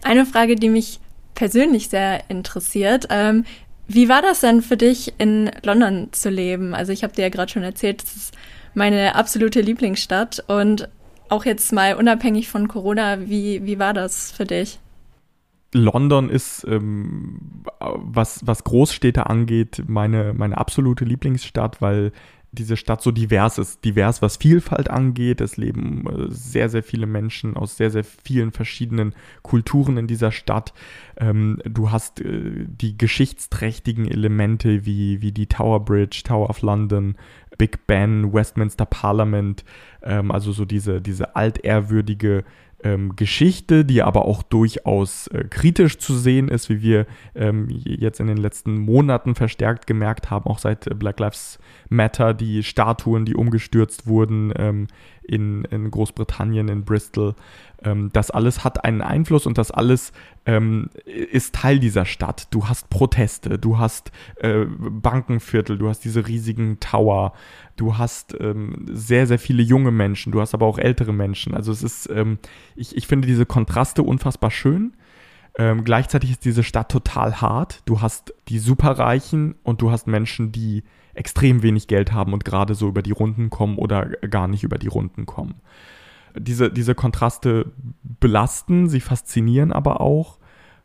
Eine 0.02 0.24
Frage, 0.24 0.54
die 0.54 0.68
mich 0.68 1.00
persönlich 1.34 1.88
sehr 1.88 2.28
interessiert. 2.30 3.08
Ähm, 3.10 3.44
wie 3.88 4.08
war 4.08 4.20
das 4.20 4.40
denn 4.40 4.60
für 4.60 4.76
dich, 4.76 5.14
in 5.18 5.50
London 5.62 6.08
zu 6.12 6.28
leben? 6.28 6.74
Also 6.74 6.92
ich 6.92 7.02
habe 7.02 7.14
dir 7.14 7.22
ja 7.22 7.28
gerade 7.30 7.50
schon 7.50 7.62
erzählt, 7.62 8.02
das 8.02 8.14
ist 8.14 8.34
meine 8.74 9.14
absolute 9.14 9.62
Lieblingsstadt. 9.62 10.44
Und 10.46 10.88
auch 11.30 11.46
jetzt 11.46 11.72
mal 11.72 11.94
unabhängig 11.94 12.48
von 12.48 12.68
Corona, 12.68 13.28
wie, 13.28 13.64
wie 13.64 13.78
war 13.78 13.94
das 13.94 14.30
für 14.30 14.44
dich? 14.44 14.78
London 15.74 16.30
ist, 16.30 16.64
ähm, 16.68 17.62
was, 17.80 18.46
was 18.46 18.64
Großstädte 18.64 19.26
angeht, 19.26 19.82
meine, 19.86 20.32
meine 20.34 20.58
absolute 20.58 21.04
Lieblingsstadt, 21.04 21.80
weil 21.80 22.12
diese 22.52 22.76
Stadt 22.76 23.02
so 23.02 23.10
divers 23.10 23.58
ist. 23.58 23.84
Divers, 23.84 24.22
was 24.22 24.36
Vielfalt 24.36 24.88
angeht. 24.88 25.40
Es 25.40 25.56
leben 25.56 26.06
äh, 26.06 26.26
sehr, 26.30 26.68
sehr 26.68 26.82
viele 26.82 27.06
Menschen 27.06 27.56
aus 27.56 27.76
sehr, 27.76 27.90
sehr 27.90 28.04
vielen 28.04 28.52
verschiedenen 28.52 29.14
Kulturen 29.42 29.96
in 29.98 30.06
dieser 30.06 30.32
Stadt. 30.32 30.72
Ähm, 31.18 31.60
du 31.64 31.90
hast 31.90 32.20
äh, 32.20 32.66
die 32.66 32.96
geschichtsträchtigen 32.96 34.06
Elemente 34.06 34.86
wie, 34.86 35.20
wie 35.20 35.32
die 35.32 35.46
Tower 35.46 35.84
Bridge, 35.84 36.22
Tower 36.24 36.48
of 36.48 36.62
London, 36.62 37.16
Big 37.58 37.86
Ben, 37.86 38.32
Westminster 38.32 38.86
Parliament. 38.86 39.64
Ähm, 40.02 40.30
also 40.30 40.52
so 40.52 40.64
diese, 40.64 41.02
diese 41.02 41.36
altehrwürdige 41.36 42.44
ähm, 42.84 43.16
Geschichte, 43.16 43.84
die 43.84 44.02
aber 44.02 44.24
auch 44.24 44.42
durchaus 44.42 45.26
äh, 45.28 45.44
kritisch 45.44 45.98
zu 45.98 46.14
sehen 46.16 46.48
ist, 46.48 46.68
wie 46.68 46.80
wir 46.80 47.06
ähm, 47.34 47.68
jetzt 47.68 48.20
in 48.20 48.28
den 48.28 48.36
letzten 48.36 48.78
Monaten 48.78 49.34
verstärkt 49.34 49.86
gemerkt 49.86 50.30
haben, 50.30 50.46
auch 50.46 50.58
seit 50.58 50.86
äh, 50.86 50.94
Black 50.94 51.18
Lives 51.18 51.58
Matter, 51.88 52.34
die 52.34 52.62
Statuen, 52.62 53.24
die 53.24 53.34
umgestürzt 53.34 54.06
wurden 54.06 54.52
ähm, 54.56 54.86
in, 55.22 55.64
in 55.64 55.90
Großbritannien, 55.90 56.68
in 56.68 56.84
Bristol. 56.84 57.34
Ähm, 57.82 58.10
das 58.12 58.30
alles 58.30 58.64
hat 58.64 58.84
einen 58.84 59.02
Einfluss 59.02 59.46
und 59.46 59.58
das 59.58 59.70
alles 59.70 60.12
ähm, 60.46 60.88
ist 61.04 61.54
Teil 61.54 61.80
dieser 61.80 62.04
Stadt. 62.04 62.46
Du 62.50 62.68
hast 62.68 62.90
Proteste, 62.90 63.58
du 63.58 63.78
hast 63.78 64.12
äh, 64.36 64.64
Bankenviertel, 64.66 65.78
du 65.78 65.88
hast 65.88 66.04
diese 66.04 66.26
riesigen 66.26 66.78
Tower, 66.80 67.34
du 67.78 67.96
hast 67.96 68.36
ähm, 68.38 68.84
sehr, 68.90 69.26
sehr 69.26 69.38
viele 69.38 69.62
junge 69.62 69.90
Menschen, 69.90 70.32
du 70.32 70.40
hast 70.40 70.54
aber 70.54 70.66
auch 70.66 70.78
ältere 70.78 71.12
Menschen. 71.12 71.54
Also 71.54 71.72
es 71.72 71.82
ist, 71.82 72.10
ähm, 72.10 72.38
ich, 72.76 72.96
ich 72.96 73.06
finde 73.06 73.26
diese 73.26 73.46
Kontraste 73.46 74.02
unfassbar 74.02 74.50
schön. 74.50 74.92
Ähm, 75.56 75.84
gleichzeitig 75.84 76.30
ist 76.30 76.44
diese 76.44 76.62
Stadt 76.62 76.90
total 76.90 77.40
hart. 77.40 77.82
Du 77.86 78.00
hast 78.00 78.34
die 78.48 78.58
Superreichen 78.58 79.56
und 79.62 79.80
du 79.80 79.90
hast 79.90 80.06
Menschen, 80.06 80.52
die 80.52 80.84
extrem 81.14 81.62
wenig 81.62 81.88
Geld 81.88 82.12
haben 82.12 82.32
und 82.32 82.44
gerade 82.44 82.74
so 82.74 82.88
über 82.88 83.02
die 83.02 83.10
Runden 83.10 83.50
kommen 83.50 83.78
oder 83.78 84.06
gar 84.06 84.46
nicht 84.46 84.62
über 84.62 84.78
die 84.78 84.86
Runden 84.86 85.26
kommen 85.26 85.56
diese, 86.40 86.70
diese 86.70 86.94
Kontraste 86.94 87.72
belasten, 88.02 88.88
sie 88.88 89.00
faszinieren 89.00 89.72
aber 89.72 90.00
auch. 90.00 90.37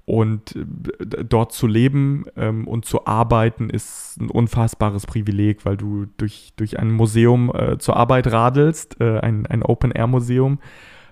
Und 0.05 0.55
äh, 0.55 1.23
dort 1.23 1.53
zu 1.53 1.65
leben 1.65 2.25
ähm, 2.35 2.67
und 2.67 2.85
zu 2.85 3.05
arbeiten 3.05 3.69
ist 3.69 4.17
ein 4.19 4.29
unfassbares 4.29 5.05
Privileg, 5.05 5.65
weil 5.65 5.77
du 5.77 6.07
durch, 6.17 6.53
durch 6.57 6.77
ein 6.77 6.91
Museum 6.91 7.51
äh, 7.53 7.77
zur 7.77 7.95
Arbeit 7.95 8.31
radelst, 8.31 8.99
äh, 8.99 9.19
ein, 9.19 9.45
ein 9.45 9.63
Open-Air-Museum, 9.63 10.59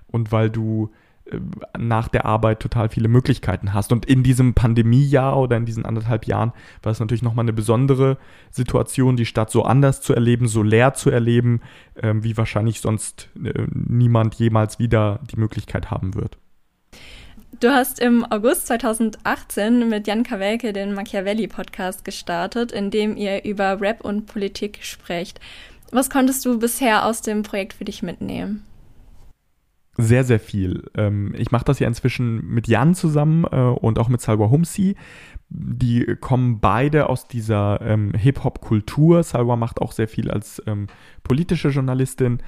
und 0.07 0.31
weil 0.33 0.49
du 0.49 0.91
äh, 1.25 1.39
nach 1.77 2.09
der 2.09 2.25
Arbeit 2.25 2.59
total 2.59 2.89
viele 2.89 3.07
Möglichkeiten 3.07 3.73
hast. 3.73 3.93
Und 3.93 4.05
in 4.05 4.23
diesem 4.23 4.53
Pandemiejahr 4.53 5.37
oder 5.37 5.55
in 5.55 5.65
diesen 5.65 5.85
anderthalb 5.85 6.25
Jahren 6.25 6.51
war 6.83 6.91
es 6.91 6.99
natürlich 6.99 7.23
nochmal 7.23 7.45
eine 7.45 7.53
besondere 7.53 8.17
Situation, 8.49 9.15
die 9.15 9.25
Stadt 9.25 9.51
so 9.51 9.63
anders 9.63 10.01
zu 10.01 10.13
erleben, 10.13 10.49
so 10.49 10.63
leer 10.63 10.93
zu 10.93 11.09
erleben, 11.09 11.61
ähm, 12.01 12.25
wie 12.25 12.35
wahrscheinlich 12.35 12.81
sonst 12.81 13.29
äh, 13.41 13.67
niemand 13.73 14.35
jemals 14.35 14.79
wieder 14.79 15.21
die 15.31 15.39
Möglichkeit 15.39 15.91
haben 15.91 16.13
wird. 16.15 16.37
Du 17.61 17.69
hast 17.69 17.99
im 17.99 18.25
August 18.25 18.65
2018 18.65 19.87
mit 19.87 20.07
Jan 20.07 20.23
Kawelke 20.23 20.73
den 20.73 20.95
Machiavelli-Podcast 20.95 22.03
gestartet, 22.03 22.71
in 22.71 22.89
dem 22.89 23.15
ihr 23.15 23.45
über 23.45 23.79
Rap 23.79 24.01
und 24.03 24.25
Politik 24.25 24.79
sprecht. 24.81 25.39
Was 25.91 26.09
konntest 26.09 26.43
du 26.43 26.57
bisher 26.57 27.05
aus 27.05 27.21
dem 27.21 27.43
Projekt 27.43 27.73
für 27.73 27.85
dich 27.85 28.01
mitnehmen? 28.01 28.65
sehr, 29.97 30.23
sehr 30.23 30.39
viel. 30.39 30.89
Ähm, 30.95 31.35
ich 31.37 31.51
mache 31.51 31.65
das 31.65 31.79
ja 31.79 31.87
inzwischen 31.87 32.47
mit 32.47 32.67
Jan 32.67 32.95
zusammen 32.95 33.45
äh, 33.51 33.57
und 33.57 33.99
auch 33.99 34.07
mit 34.07 34.21
Salwa 34.21 34.49
Humsi. 34.49 34.95
Die 35.49 36.15
kommen 36.19 36.59
beide 36.59 37.09
aus 37.09 37.27
dieser 37.27 37.81
ähm, 37.81 38.13
Hip-Hop-Kultur. 38.13 39.23
Salwa 39.23 39.55
macht 39.55 39.81
auch 39.81 39.91
sehr 39.91 40.07
viel 40.07 40.31
als 40.31 40.61
ähm, 40.65 40.87
politische 41.23 41.69
Journalistin. 41.69 42.39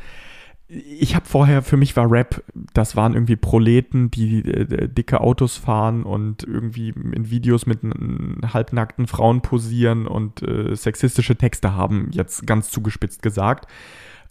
Ich 0.74 1.16
habe 1.16 1.26
vorher, 1.26 1.62
für 1.62 1.78
mich 1.78 1.96
war 1.96 2.10
Rap, 2.10 2.44
das 2.74 2.96
waren 2.96 3.14
irgendwie 3.14 3.36
Proleten, 3.36 4.10
die 4.10 4.40
äh, 4.40 4.88
dicke 4.88 5.22
Autos 5.22 5.58
fahren 5.58 6.04
und 6.04 6.44
irgendwie 6.44 6.90
in 6.90 7.30
Videos 7.30 7.66
mit 7.66 7.80
halbnackten 8.54 9.08
Frauen 9.08 9.42
posieren 9.42 10.08
und 10.08 10.42
äh, 10.42 10.76
sexistische 10.76 11.36
Texte 11.36 11.76
haben, 11.76 12.10
jetzt 12.12 12.48
ganz 12.48 12.70
zugespitzt 12.70 13.22
gesagt. 13.22 13.68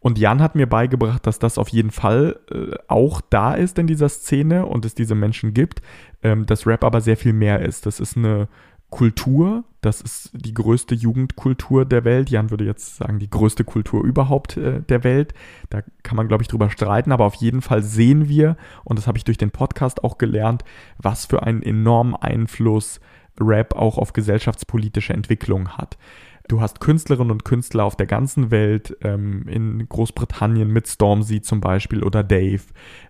Und 0.00 0.18
Jan 0.18 0.42
hat 0.42 0.56
mir 0.56 0.66
beigebracht, 0.66 1.24
dass 1.26 1.38
das 1.38 1.58
auf 1.58 1.68
jeden 1.68 1.92
Fall 1.92 2.40
äh, 2.50 2.76
auch 2.88 3.20
da 3.20 3.54
ist 3.54 3.78
in 3.78 3.86
dieser 3.86 4.08
Szene 4.08 4.66
und 4.66 4.84
es 4.84 4.96
diese 4.96 5.14
Menschen 5.14 5.54
gibt, 5.54 5.80
ähm, 6.24 6.44
dass 6.44 6.66
Rap 6.66 6.82
aber 6.82 7.00
sehr 7.00 7.16
viel 7.16 7.32
mehr 7.32 7.60
ist. 7.60 7.86
Das 7.86 8.00
ist 8.00 8.16
eine 8.16 8.48
Kultur, 8.92 9.64
das 9.80 10.02
ist 10.02 10.30
die 10.34 10.52
größte 10.52 10.94
Jugendkultur 10.94 11.86
der 11.86 12.04
Welt. 12.04 12.28
Jan 12.28 12.50
würde 12.50 12.66
jetzt 12.66 12.96
sagen, 12.96 13.18
die 13.18 13.30
größte 13.30 13.64
Kultur 13.64 14.04
überhaupt 14.04 14.58
äh, 14.58 14.82
der 14.82 15.02
Welt. 15.02 15.32
Da 15.70 15.80
kann 16.02 16.16
man, 16.16 16.28
glaube 16.28 16.42
ich, 16.42 16.48
drüber 16.48 16.68
streiten, 16.68 17.10
aber 17.10 17.24
auf 17.24 17.34
jeden 17.36 17.62
Fall 17.62 17.82
sehen 17.82 18.28
wir, 18.28 18.58
und 18.84 18.98
das 18.98 19.06
habe 19.06 19.16
ich 19.16 19.24
durch 19.24 19.38
den 19.38 19.50
Podcast 19.50 20.04
auch 20.04 20.18
gelernt, 20.18 20.62
was 20.98 21.24
für 21.24 21.42
einen 21.42 21.62
enormen 21.62 22.14
Einfluss 22.14 23.00
Rap 23.40 23.74
auch 23.74 23.96
auf 23.96 24.12
gesellschaftspolitische 24.12 25.14
Entwicklung 25.14 25.70
hat. 25.70 25.96
Du 26.48 26.60
hast 26.60 26.80
Künstlerinnen 26.80 27.30
und 27.30 27.46
Künstler 27.46 27.84
auf 27.84 27.96
der 27.96 28.06
ganzen 28.06 28.50
Welt, 28.50 28.94
ähm, 29.00 29.48
in 29.48 29.88
Großbritannien 29.88 30.70
mit 30.70 30.86
Stormzy 30.86 31.40
zum 31.40 31.62
Beispiel 31.62 32.04
oder 32.04 32.22
Dave, 32.22 32.62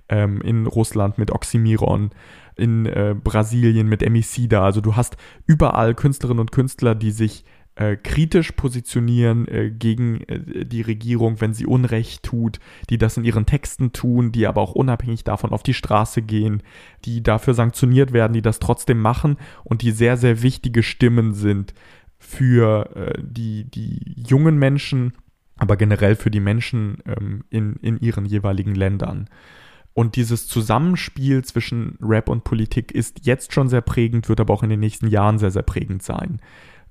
ähm, 0.09 0.41
in 0.43 0.67
Russland 0.67 1.19
mit 1.19 1.33
Oxymiron, 1.33 2.11
in 2.57 2.87
äh, 2.87 3.15
Brasilien 3.23 3.89
mit 3.89 4.03
Emicida. 4.03 4.65
Also 4.65 4.81
du 4.81 4.97
hast 4.97 5.17
überall 5.47 5.95
Künstlerinnen 5.95 6.41
und 6.41 6.53
Künstler, 6.53 6.95
die 6.95 7.11
sich 7.11 7.45
äh, 7.75 7.97
kritisch 7.97 8.53
positionieren 8.53 9.49
äh, 9.49 9.71
gegen 9.71 10.21
äh, 10.29 10.67
die 10.67 10.83
Regierung, 10.83 11.41
wenn 11.41 11.55
sie 11.55 11.65
Unrecht 11.65 12.23
tut, 12.23 12.59
die 12.91 12.99
das 12.99 13.17
in 13.17 13.25
ihren 13.25 13.47
Texten 13.47 13.93
tun, 13.93 14.31
die 14.31 14.47
aber 14.47 14.61
auch 14.61 14.75
unabhängig 14.75 15.25
davon 15.25 15.53
auf 15.53 15.63
die 15.63 15.73
Straße 15.73 16.21
gehen, 16.21 16.63
die 17.07 17.23
dafür 17.23 17.55
sanktioniert 17.55 18.13
werden, 18.13 18.35
die 18.35 18.43
das 18.43 18.59
trotzdem 18.59 19.01
machen 19.01 19.39
und 19.65 19.81
die 19.81 19.93
sehr, 19.93 20.19
sehr 20.19 20.43
wichtige 20.43 20.83
Stimmen 20.83 21.33
sind 21.33 21.73
für 22.19 22.95
äh, 22.95 23.19
die, 23.23 23.65
die 23.65 24.17
jungen 24.17 24.59
Menschen, 24.59 25.15
aber 25.57 25.77
generell 25.77 26.17
für 26.17 26.31
die 26.31 26.41
Menschen 26.41 26.99
ähm, 27.07 27.45
in, 27.49 27.77
in 27.77 27.99
ihren 27.99 28.27
jeweiligen 28.27 28.75
Ländern. 28.75 29.29
Und 29.95 30.17
dieses 30.17 30.49
Zusammenspiel 30.49 31.45
zwischen 31.45 31.99
Rap 32.01 32.29
und 32.29 32.45
Politik 32.45 32.93
ist 32.93 33.27
jetzt 33.27 33.53
schon 33.53 33.69
sehr 33.69 33.83
prägend, 33.83 34.29
wird 34.29 34.41
aber 34.41 34.55
auch 34.55 34.63
in 34.63 34.71
den 34.71 34.81
nächsten 34.81 35.07
Jahren 35.07 35.39
sehr, 35.39 35.51
sehr 35.51 35.63
prägend 35.63 36.03
sein. 36.03 36.41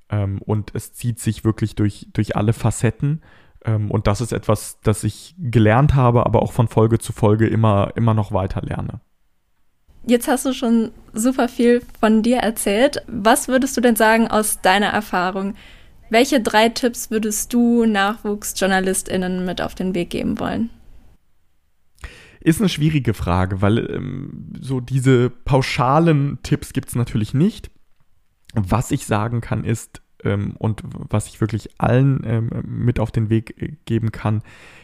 Ähm, 0.09 0.39
und 0.43 0.75
es 0.75 0.93
zieht 0.93 1.19
sich 1.19 1.43
wirklich 1.43 1.75
durch, 1.75 2.07
durch 2.13 2.35
alle 2.35 2.53
Facetten. 2.53 3.21
Ähm, 3.65 3.89
und 3.89 4.07
das 4.07 4.21
ist 4.21 4.33
etwas, 4.33 4.79
das 4.83 5.03
ich 5.03 5.35
gelernt 5.39 5.95
habe, 5.95 6.25
aber 6.25 6.43
auch 6.43 6.51
von 6.51 6.67
Folge 6.67 6.99
zu 6.99 7.11
Folge 7.13 7.47
immer, 7.47 7.91
immer 7.95 8.13
noch 8.13 8.31
weiter 8.31 8.61
lerne. 8.61 9.01
Jetzt 10.05 10.27
hast 10.27 10.45
du 10.45 10.53
schon 10.53 10.91
super 11.13 11.47
viel 11.47 11.81
von 11.99 12.23
dir 12.23 12.37
erzählt. 12.37 13.03
Was 13.07 13.47
würdest 13.47 13.77
du 13.77 13.81
denn 13.81 13.95
sagen 13.95 14.27
aus 14.27 14.61
deiner 14.61 14.87
Erfahrung? 14.87 15.55
Welche 16.09 16.41
drei 16.41 16.69
Tipps 16.69 17.11
würdest 17.11 17.53
du 17.53 17.85
NachwuchsjournalistInnen 17.85 19.45
mit 19.45 19.61
auf 19.61 19.75
den 19.75 19.95
Weg 19.95 20.09
geben 20.09 20.39
wollen? 20.39 20.69
Ist 22.41 22.59
eine 22.59 22.69
schwierige 22.69 23.13
Frage, 23.13 23.61
weil 23.61 23.89
ähm, 23.91 24.51
so 24.59 24.79
diese 24.79 25.29
pauschalen 25.29 26.39
Tipps 26.43 26.73
gibt 26.73 26.89
es 26.89 26.95
natürlich 26.95 27.33
nicht. 27.33 27.71
Was 28.53 28.91
ich 28.91 29.05
sagen 29.05 29.41
kann 29.41 29.63
ist, 29.63 30.01
ähm, 30.23 30.55
und 30.57 30.83
was 30.83 31.27
ich 31.27 31.41
wirklich 31.41 31.69
allen 31.79 32.21
ähm, 32.25 32.49
mit 32.65 32.99
auf 32.99 33.11
den 33.11 33.29
Weg 33.29 33.61
äh, 33.61 33.73
geben 33.85 34.11
kann, 34.11 34.41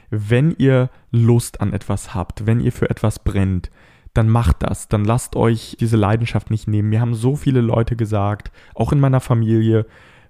wenn 0.09 0.55
ihr 0.57 0.89
Lust 1.11 1.61
an 1.61 1.73
etwas 1.73 2.13
habt, 2.13 2.45
wenn 2.45 2.59
ihr 2.59 2.71
für 2.71 2.89
etwas 2.89 3.19
brennt, 3.19 3.69
dann 4.13 4.29
macht 4.29 4.63
das, 4.63 4.87
dann 4.87 5.05
lasst 5.05 5.35
euch 5.35 5.77
diese 5.79 5.97
Leidenschaft 5.97 6.49
nicht 6.49 6.67
nehmen. 6.67 6.89
Mir 6.89 7.01
haben 7.01 7.13
so 7.13 7.35
viele 7.35 7.61
Leute 7.61 7.95
gesagt, 7.95 8.51
auch 8.73 8.91
in 8.91 8.99
meiner 8.99 9.19
Familie, 9.19 9.85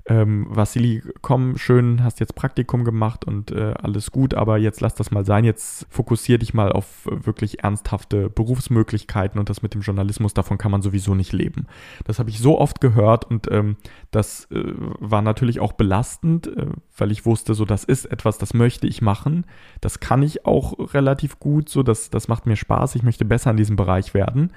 ähm, 0.09 0.47
Vassili, 0.49 1.03
komm, 1.21 1.57
schön, 1.57 2.01
hast 2.01 2.21
jetzt 2.21 2.33
Praktikum 2.33 2.85
gemacht 2.85 3.25
und 3.25 3.51
äh, 3.51 3.73
alles 3.81 4.11
gut, 4.11 4.33
aber 4.33 4.57
jetzt 4.57 4.79
lass 4.79 4.95
das 4.95 5.11
mal 5.11 5.25
sein. 5.25 5.43
Jetzt 5.43 5.85
fokussier 5.89 6.37
dich 6.37 6.53
mal 6.53 6.71
auf 6.71 6.85
wirklich 7.05 7.63
ernsthafte 7.63 8.29
Berufsmöglichkeiten 8.29 9.37
und 9.37 9.49
das 9.49 9.61
mit 9.61 9.73
dem 9.73 9.81
Journalismus, 9.81 10.33
davon 10.33 10.57
kann 10.57 10.71
man 10.71 10.81
sowieso 10.81 11.13
nicht 11.13 11.33
leben. 11.33 11.67
Das 12.05 12.19
habe 12.19 12.29
ich 12.29 12.39
so 12.39 12.57
oft 12.57 12.79
gehört 12.79 13.25
und 13.25 13.51
ähm, 13.51 13.75
das 14.11 14.45
äh, 14.51 14.63
war 14.99 15.21
natürlich 15.21 15.59
auch 15.59 15.73
belastend, 15.73 16.47
äh, 16.47 16.67
weil 16.97 17.11
ich 17.11 17.25
wusste, 17.25 17.53
so, 17.53 17.65
das 17.65 17.83
ist 17.83 18.05
etwas, 18.05 18.37
das 18.37 18.53
möchte 18.53 18.87
ich 18.87 19.01
machen. 19.01 19.45
Das 19.81 19.99
kann 19.99 20.23
ich 20.23 20.45
auch 20.45 20.93
relativ 20.93 21.39
gut, 21.39 21.67
so, 21.67 21.83
das, 21.83 22.09
das 22.09 22.29
macht 22.29 22.45
mir 22.45 22.55
Spaß. 22.55 22.95
Ich 22.95 23.03
möchte 23.03 23.25
besser 23.25 23.51
in 23.51 23.57
diesem 23.57 23.75
Bereich 23.75 24.13
werden. 24.13 24.51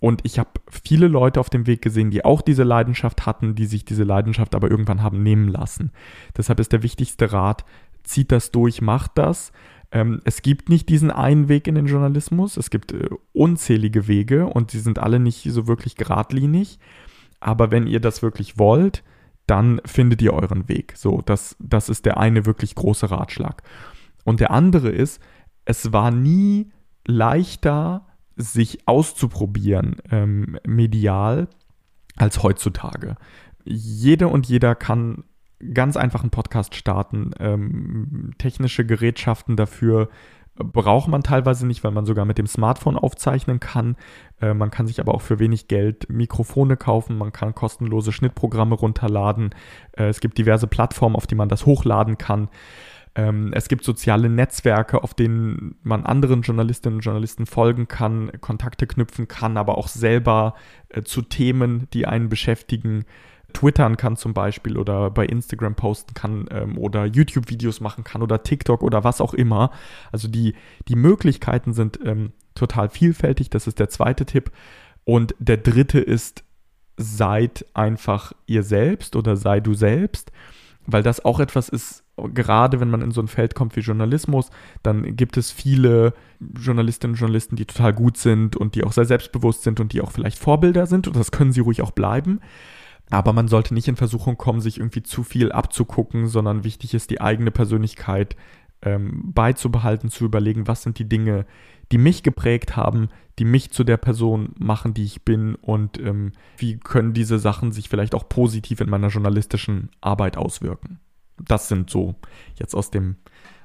Und 0.00 0.20
ich 0.24 0.38
habe 0.38 0.50
viele 0.68 1.08
Leute 1.08 1.40
auf 1.40 1.50
dem 1.50 1.66
Weg 1.66 1.82
gesehen, 1.82 2.10
die 2.10 2.24
auch 2.24 2.42
diese 2.42 2.62
Leidenschaft 2.64 3.26
hatten, 3.26 3.54
die 3.54 3.66
sich 3.66 3.84
diese 3.84 4.04
Leidenschaft 4.04 4.54
aber 4.54 4.70
irgendwann 4.70 5.02
haben 5.02 5.22
nehmen 5.22 5.48
lassen. 5.48 5.90
Deshalb 6.36 6.60
ist 6.60 6.72
der 6.72 6.82
wichtigste 6.82 7.32
Rat, 7.32 7.64
zieht 8.02 8.32
das 8.32 8.50
durch, 8.50 8.82
macht 8.82 9.12
das. 9.16 9.52
Ähm, 9.92 10.20
es 10.24 10.42
gibt 10.42 10.68
nicht 10.68 10.88
diesen 10.88 11.10
einen 11.10 11.48
Weg 11.48 11.66
in 11.66 11.74
den 11.74 11.86
Journalismus, 11.86 12.56
es 12.56 12.70
gibt 12.70 12.92
äh, 12.92 13.08
unzählige 13.32 14.08
Wege 14.08 14.46
und 14.46 14.70
sie 14.70 14.80
sind 14.80 14.98
alle 14.98 15.20
nicht 15.20 15.42
so 15.50 15.66
wirklich 15.66 15.96
geradlinig. 15.96 16.78
Aber 17.40 17.70
wenn 17.70 17.86
ihr 17.86 18.00
das 18.00 18.22
wirklich 18.22 18.58
wollt, 18.58 19.02
dann 19.46 19.80
findet 19.84 20.22
ihr 20.22 20.32
euren 20.32 20.68
Weg. 20.68 20.94
So, 20.96 21.22
das, 21.22 21.56
das 21.60 21.88
ist 21.88 22.04
der 22.04 22.18
eine 22.18 22.46
wirklich 22.46 22.74
große 22.74 23.10
Ratschlag. 23.10 23.62
Und 24.24 24.40
der 24.40 24.50
andere 24.50 24.88
ist, 24.88 25.20
es 25.64 25.92
war 25.92 26.10
nie 26.10 26.72
leichter, 27.06 28.05
sich 28.36 28.86
auszuprobieren 28.86 29.96
ähm, 30.10 30.58
medial 30.66 31.48
als 32.16 32.42
heutzutage. 32.42 33.16
Jede 33.64 34.28
und 34.28 34.46
jeder 34.46 34.74
kann 34.74 35.24
ganz 35.72 35.96
einfach 35.96 36.22
einen 36.22 36.30
Podcast 36.30 36.74
starten. 36.74 37.32
Ähm, 37.38 38.32
technische 38.38 38.84
Gerätschaften 38.84 39.56
dafür 39.56 40.08
braucht 40.56 41.08
man 41.08 41.22
teilweise 41.22 41.66
nicht, 41.66 41.84
weil 41.84 41.90
man 41.90 42.06
sogar 42.06 42.24
mit 42.24 42.38
dem 42.38 42.46
Smartphone 42.46 42.96
aufzeichnen 42.96 43.60
kann. 43.60 43.96
Äh, 44.40 44.54
man 44.54 44.70
kann 44.70 44.86
sich 44.86 45.00
aber 45.00 45.14
auch 45.14 45.20
für 45.20 45.38
wenig 45.38 45.68
Geld 45.68 46.08
Mikrofone 46.08 46.76
kaufen, 46.76 47.18
man 47.18 47.32
kann 47.32 47.54
kostenlose 47.54 48.12
Schnittprogramme 48.12 48.74
runterladen. 48.74 49.54
Äh, 49.92 50.08
es 50.08 50.20
gibt 50.20 50.38
diverse 50.38 50.66
Plattformen, 50.66 51.16
auf 51.16 51.26
die 51.26 51.34
man 51.34 51.48
das 51.48 51.66
hochladen 51.66 52.16
kann. 52.18 52.48
Ähm, 53.16 53.52
es 53.54 53.68
gibt 53.68 53.82
soziale 53.82 54.28
Netzwerke, 54.28 55.02
auf 55.02 55.14
denen 55.14 55.76
man 55.82 56.04
anderen 56.04 56.42
Journalistinnen 56.42 56.98
und 56.98 57.04
Journalisten 57.04 57.46
folgen 57.46 57.88
kann, 57.88 58.30
Kontakte 58.40 58.86
knüpfen 58.86 59.26
kann, 59.26 59.56
aber 59.56 59.78
auch 59.78 59.88
selber 59.88 60.54
äh, 60.90 61.02
zu 61.02 61.22
Themen, 61.22 61.88
die 61.94 62.06
einen 62.06 62.28
beschäftigen, 62.28 63.06
twittern 63.54 63.96
kann 63.96 64.16
zum 64.16 64.34
Beispiel 64.34 64.76
oder 64.76 65.10
bei 65.10 65.24
Instagram 65.24 65.76
posten 65.76 66.12
kann 66.12 66.46
ähm, 66.50 66.76
oder 66.76 67.06
YouTube-Videos 67.06 67.80
machen 67.80 68.04
kann 68.04 68.22
oder 68.22 68.42
TikTok 68.42 68.82
oder 68.82 69.02
was 69.02 69.22
auch 69.22 69.32
immer. 69.32 69.70
Also 70.12 70.28
die, 70.28 70.54
die 70.88 70.96
Möglichkeiten 70.96 71.72
sind 71.72 71.98
ähm, 72.04 72.32
total 72.54 72.90
vielfältig. 72.90 73.48
Das 73.48 73.66
ist 73.66 73.78
der 73.78 73.88
zweite 73.88 74.26
Tipp. 74.26 74.50
Und 75.04 75.34
der 75.38 75.56
dritte 75.56 76.00
ist, 76.00 76.44
seid 76.98 77.64
einfach 77.72 78.34
ihr 78.46 78.62
selbst 78.62 79.16
oder 79.16 79.36
sei 79.36 79.60
du 79.60 79.72
selbst, 79.72 80.32
weil 80.86 81.02
das 81.02 81.24
auch 81.24 81.40
etwas 81.40 81.68
ist, 81.68 82.04
gerade 82.16 82.80
wenn 82.80 82.90
man 82.90 83.02
in 83.02 83.10
so 83.10 83.20
ein 83.20 83.28
Feld 83.28 83.54
kommt 83.54 83.76
wie 83.76 83.80
Journalismus, 83.80 84.50
dann 84.82 85.16
gibt 85.16 85.36
es 85.36 85.50
viele 85.50 86.14
Journalistinnen 86.40 87.14
und 87.14 87.20
Journalisten, 87.20 87.56
die 87.56 87.66
total 87.66 87.92
gut 87.92 88.16
sind 88.16 88.56
und 88.56 88.74
die 88.74 88.84
auch 88.84 88.92
sehr 88.92 89.04
selbstbewusst 89.04 89.62
sind 89.62 89.80
und 89.80 89.92
die 89.92 90.00
auch 90.00 90.12
vielleicht 90.12 90.38
Vorbilder 90.38 90.86
sind 90.86 91.08
und 91.08 91.16
das 91.16 91.30
können 91.30 91.52
sie 91.52 91.60
ruhig 91.60 91.82
auch 91.82 91.90
bleiben. 91.90 92.40
Aber 93.10 93.32
man 93.32 93.48
sollte 93.48 93.74
nicht 93.74 93.86
in 93.88 93.96
Versuchung 93.96 94.36
kommen, 94.36 94.60
sich 94.60 94.78
irgendwie 94.78 95.02
zu 95.02 95.22
viel 95.22 95.52
abzugucken, 95.52 96.26
sondern 96.26 96.64
wichtig 96.64 96.92
ist, 96.94 97.10
die 97.10 97.20
eigene 97.20 97.52
Persönlichkeit 97.52 98.36
ähm, 98.82 99.32
beizubehalten, 99.32 100.10
zu 100.10 100.24
überlegen, 100.24 100.66
was 100.66 100.82
sind 100.82 100.98
die 100.98 101.08
Dinge, 101.08 101.46
die 101.92 101.98
mich 101.98 102.22
geprägt 102.22 102.76
haben, 102.76 103.08
die 103.38 103.44
mich 103.44 103.70
zu 103.70 103.84
der 103.84 103.96
Person 103.96 104.54
machen, 104.58 104.94
die 104.94 105.04
ich 105.04 105.24
bin 105.24 105.54
und 105.54 105.98
ähm, 106.00 106.32
wie 106.56 106.78
können 106.78 107.12
diese 107.12 107.38
Sachen 107.38 107.72
sich 107.72 107.88
vielleicht 107.88 108.14
auch 108.14 108.28
positiv 108.28 108.80
in 108.80 108.90
meiner 108.90 109.08
journalistischen 109.08 109.90
Arbeit 110.00 110.36
auswirken 110.36 111.00
das 111.38 111.68
sind 111.68 111.90
so 111.90 112.14
jetzt 112.58 112.74
aus 112.74 112.90
dem, 112.90 113.16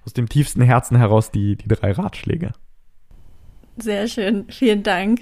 aus 0.05 0.13
dem 0.13 0.29
tiefsten 0.29 0.61
Herzen 0.61 0.97
heraus 0.97 1.31
die, 1.31 1.55
die 1.55 1.67
drei 1.67 1.91
Ratschläge. 1.91 2.51
Sehr 3.77 4.07
schön, 4.07 4.45
vielen 4.49 4.83
Dank. 4.83 5.21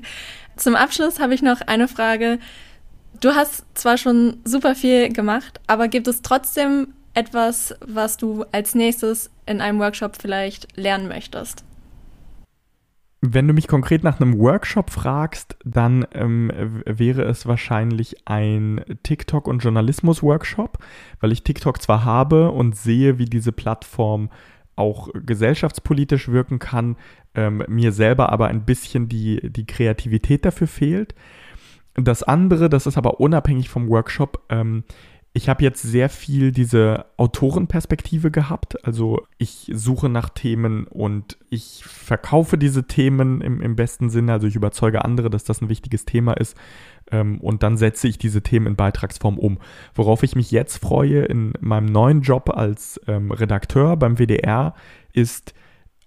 Zum 0.56 0.76
Abschluss 0.76 1.20
habe 1.20 1.34
ich 1.34 1.42
noch 1.42 1.62
eine 1.62 1.88
Frage. 1.88 2.40
Du 3.22 3.30
hast 3.30 3.66
zwar 3.76 3.98
schon 3.98 4.38
super 4.44 4.76
viel 4.76 5.12
gemacht, 5.14 5.60
aber 5.68 5.88
gibt 5.88 6.08
es 6.08 6.22
trotzdem 6.22 6.94
etwas, 7.14 7.76
was 7.82 8.18
du 8.18 8.46
als 8.52 8.76
nächstes 8.76 9.30
in 9.46 9.62
einem 9.62 9.80
Workshop 9.80 10.18
vielleicht 10.20 10.78
lernen 10.78 11.08
möchtest? 11.08 11.64
Wenn 13.22 13.48
du 13.48 13.54
mich 13.54 13.68
konkret 13.68 14.04
nach 14.04 14.22
einem 14.22 14.40
Workshop 14.40 14.92
fragst, 14.92 15.58
dann 15.66 16.08
ähm, 16.14 16.52
wäre 16.86 17.24
es 17.24 17.46
wahrscheinlich 17.46 18.16
ein 18.26 18.82
TikTok- 19.04 19.48
und 19.48 19.60
Journalismus-Workshop, 19.60 20.78
weil 21.20 21.34
ich 21.34 21.44
TikTok 21.44 21.82
zwar 21.82 22.06
habe 22.06 22.52
und 22.52 22.78
sehe, 22.78 23.18
wie 23.18 23.26
diese 23.26 23.52
Plattform 23.52 24.30
auch 24.78 25.10
gesellschaftspolitisch 25.14 26.30
wirken 26.30 26.60
kann, 26.60 26.96
ähm, 27.36 27.64
mir 27.68 27.92
selber 27.92 28.32
aber 28.32 28.48
ein 28.48 28.64
bisschen 28.64 29.10
die, 29.10 29.52
die 29.52 29.66
Kreativität 29.66 30.46
dafür 30.46 30.68
fehlt. 30.68 31.14
Das 31.96 32.24
andere, 32.24 32.70
das 32.70 32.88
ist 32.88 32.98
aber 32.98 33.20
unabhängig 33.20 33.68
vom 33.68 33.90
Workshop, 33.90 34.46
ähm, 34.50 34.86
ich 35.32 35.48
habe 35.48 35.64
jetzt 35.64 35.84
sehr 35.84 36.10
viel 36.10 36.52
diese 36.52 37.06
Autorenperspektive 37.18 38.32
gehabt. 38.32 38.84
Also 38.86 39.28
ich 39.38 39.70
suche 39.74 40.10
nach 40.10 40.30
Themen 40.30 40.86
und 40.86 41.38
ich 41.50 41.84
verkaufe 41.86 42.58
diese 42.58 42.88
Themen 42.88 43.42
im, 43.42 43.62
im 43.62 43.76
besten 43.76 44.10
Sinne. 44.10 44.34
Also 44.34 44.48
ich 44.48 44.56
überzeuge 44.56 45.06
andere, 45.06 45.30
dass 45.30 45.44
das 45.44 45.62
ein 45.62 45.70
wichtiges 45.70 46.06
Thema 46.06 46.34
ist. 46.34 46.58
Ähm, 47.12 47.40
und 47.42 47.62
dann 47.62 47.78
setze 47.78 48.08
ich 48.08 48.18
diese 48.18 48.42
Themen 48.42 48.66
in 48.66 48.76
Beitragsform 48.76 49.38
um. 49.38 49.60
Worauf 49.94 50.24
ich 50.24 50.36
mich 50.36 50.50
jetzt 50.50 50.78
freue 50.78 51.26
in 51.26 51.54
meinem 51.60 51.86
neuen 51.86 52.22
Job 52.22 52.50
als 52.50 53.00
ähm, 53.08 53.32
Redakteur 53.32 53.98
beim 53.98 54.18
WDR 54.18 54.74
ist, 55.14 55.54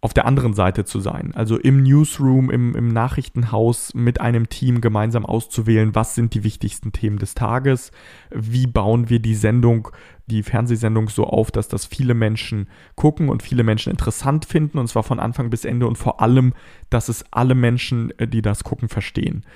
auf 0.03 0.13
der 0.13 0.27
anderen 0.27 0.53
Seite 0.53 0.85
zu 0.85 0.99
sein. 0.99 1.33
Also 1.35 1.57
im 1.57 1.85
Newsroom, 1.85 2.51
im, 2.51 2.75
im 2.75 2.89
Nachrichtenhaus 2.89 3.95
mit 3.95 4.21
einem 4.21 4.49
Team 4.49 4.81
gemeinsam 4.81 5.25
auszuwählen, 5.25 5.95
was 5.95 6.17
sind 6.17 6.35
die 6.35 6.43
wichtigsten 6.43 6.91
Themen 6.91 7.19
des 7.19 7.35
Tages, 7.35 7.93
wie 8.31 8.67
bauen 8.67 9.11
wir 9.11 9.21
die 9.21 9.37
Sendung, 9.37 9.89
die 10.27 10.43
Fernsehsendung 10.43 11.09
so 11.09 11.25
auf, 11.25 11.53
dass 11.53 11.69
das 11.69 11.87
viele 11.87 12.15
Menschen 12.15 12.69
gucken 12.97 13.29
und 13.29 13.45
viele 13.45 13.63
Menschen 13.63 13.93
interessant 13.93 14.45
finden, 14.45 14.79
und 14.79 14.89
zwar 14.89 15.05
von 15.05 15.21
Anfang 15.21 15.51
bis 15.51 15.65
Ende 15.65 15.87
und 15.87 15.97
vor 15.97 16.21
allem, 16.21 16.53
dass 16.91 17.09
es 17.09 17.25
alle 17.31 17.55
Menschen, 17.55 18.11
äh, 18.19 18.27
die 18.27 18.43
das 18.43 18.65
gucken, 18.65 18.89
verstehen. 18.89 19.47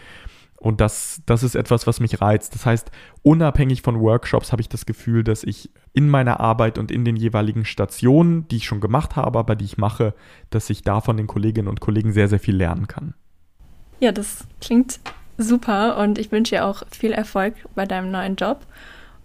Und 0.59 0.81
das, 0.81 1.23
das 1.27 1.43
ist 1.43 1.55
etwas, 1.55 1.87
was 1.87 2.01
mich 2.01 2.21
reizt. 2.21 2.55
Das 2.55 2.65
heißt, 2.67 2.91
unabhängig 3.23 3.83
von 3.83 4.01
Workshops 4.01 4.53
habe 4.53 4.63
ich 4.63 4.69
das 4.69 4.87
Gefühl, 4.87 5.23
dass 5.23 5.45
ich 5.45 5.71
in 5.93 6.09
meiner 6.09 6.41
Arbeit 6.41 6.79
und 6.79 6.91
in 6.91 7.05
den 7.05 7.17
jeweiligen 7.17 7.65
Stationen, 7.65 8.49
die 8.49 8.57
ich 8.57 8.65
schon 8.65 8.81
gemacht 8.81 9.17
habe, 9.17 9.39
aber 9.39 9.55
die 9.55 9.65
ich 9.65 9.79
mache, 9.79 10.15
dass 10.51 10.71
ich 10.71 10.83
da 10.83 11.01
von 11.01 11.17
den 11.17 11.27
Kolleginnen 11.27 11.69
und 11.69 11.81
Kollegen 11.81 12.13
sehr, 12.13 12.29
sehr 12.29 12.41
viel 12.41 12.57
lernen 12.57 12.89
kann. 12.89 13.15
Ja, 14.01 14.13
das 14.13 14.47
klingt 14.61 15.01
super 15.39 15.99
und 15.99 16.19
ich 16.19 16.33
wünsche 16.33 16.57
dir 16.57 16.65
auch 16.65 16.83
viel 16.91 17.13
Erfolg 17.13 17.55
bei 17.75 17.85
deinem 17.85 18.11
neuen 18.11 18.37
Job. 18.37 18.61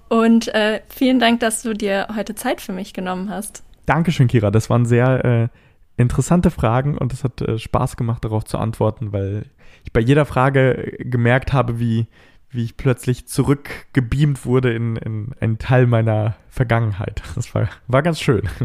Und 0.10 0.50
äh, 0.50 0.82
vielen 0.90 1.20
Dank, 1.20 1.40
dass 1.40 1.62
du 1.62 1.74
dir 1.74 2.10
heute 2.16 2.36
Zeit 2.36 2.60
für 2.60 2.74
mich 2.74 2.94
genommen 2.94 3.30
hast. 3.30 3.64
Dankeschön, 3.86 4.28
Kira. 4.28 4.52
Das 4.52 4.70
waren 4.70 4.86
sehr 4.86 5.24
äh, 5.24 5.48
interessante 5.96 6.52
Fragen 6.52 6.98
und 6.98 7.14
es 7.14 7.24
hat 7.24 7.42
äh, 7.42 7.58
Spaß 7.58 7.96
gemacht, 7.96 8.26
darauf 8.26 8.44
zu 8.44 8.58
antworten, 8.58 9.14
weil 9.14 9.46
ich 9.84 9.92
bei 9.92 10.00
jeder 10.00 10.26
Frage 10.26 10.98
gemerkt 11.00 11.54
habe, 11.54 11.80
wie, 11.80 12.08
wie 12.50 12.64
ich 12.64 12.78
plötzlich 12.78 13.28
zurückgebeamt 13.28 14.46
wurde 14.46 14.74
in, 14.74 14.96
in 14.98 15.34
einen 15.40 15.58
Teil 15.58 15.88
meiner 15.88 16.36
Vergangenheit. 16.50 17.22
Das 17.36 17.54
war, 17.56 17.70
war 17.88 18.04
ganz 18.04 18.20
schön. 18.20 18.44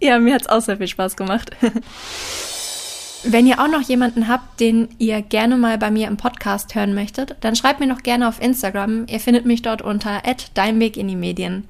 Ja, 0.00 0.20
mir 0.20 0.34
hat 0.34 0.42
es 0.42 0.48
auch 0.48 0.60
sehr 0.60 0.76
viel 0.76 0.86
Spaß 0.86 1.16
gemacht. 1.16 1.50
Wenn 3.24 3.48
ihr 3.48 3.58
auch 3.58 3.66
noch 3.66 3.82
jemanden 3.82 4.28
habt, 4.28 4.60
den 4.60 4.88
ihr 4.98 5.22
gerne 5.22 5.56
mal 5.56 5.76
bei 5.76 5.90
mir 5.90 6.06
im 6.06 6.16
Podcast 6.16 6.76
hören 6.76 6.94
möchtet, 6.94 7.34
dann 7.40 7.56
schreibt 7.56 7.80
mir 7.80 7.88
noch 7.88 8.04
gerne 8.04 8.28
auf 8.28 8.40
Instagram. 8.40 9.06
Ihr 9.08 9.18
findet 9.18 9.44
mich 9.44 9.62
dort 9.62 9.82
unter 9.82 10.22
@deinweg 10.54 10.96
in 10.96 11.08
die 11.08 11.16
Medien. 11.16 11.64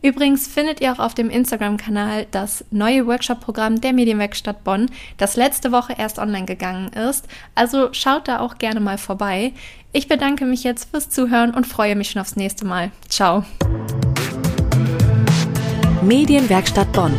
Übrigens 0.00 0.46
findet 0.46 0.80
ihr 0.80 0.92
auch 0.92 1.00
auf 1.00 1.14
dem 1.14 1.28
Instagram-Kanal 1.28 2.26
das 2.30 2.64
neue 2.70 3.06
Workshop-Programm 3.06 3.80
der 3.80 3.92
Medienwerkstatt 3.92 4.62
Bonn, 4.62 4.90
das 5.16 5.36
letzte 5.36 5.72
Woche 5.72 5.94
erst 5.98 6.18
online 6.18 6.46
gegangen 6.46 6.88
ist. 6.92 7.26
Also 7.54 7.92
schaut 7.92 8.28
da 8.28 8.40
auch 8.40 8.58
gerne 8.58 8.80
mal 8.80 8.98
vorbei. 8.98 9.52
Ich 9.92 10.06
bedanke 10.06 10.44
mich 10.44 10.64
jetzt 10.64 10.90
fürs 10.90 11.10
Zuhören 11.10 11.52
und 11.54 11.66
freue 11.66 11.96
mich 11.96 12.10
schon 12.10 12.22
aufs 12.22 12.36
nächste 12.36 12.64
Mal. 12.64 12.90
Ciao. 13.08 13.44
Medienwerkstatt 16.02 16.92
Bonn. 16.92 17.14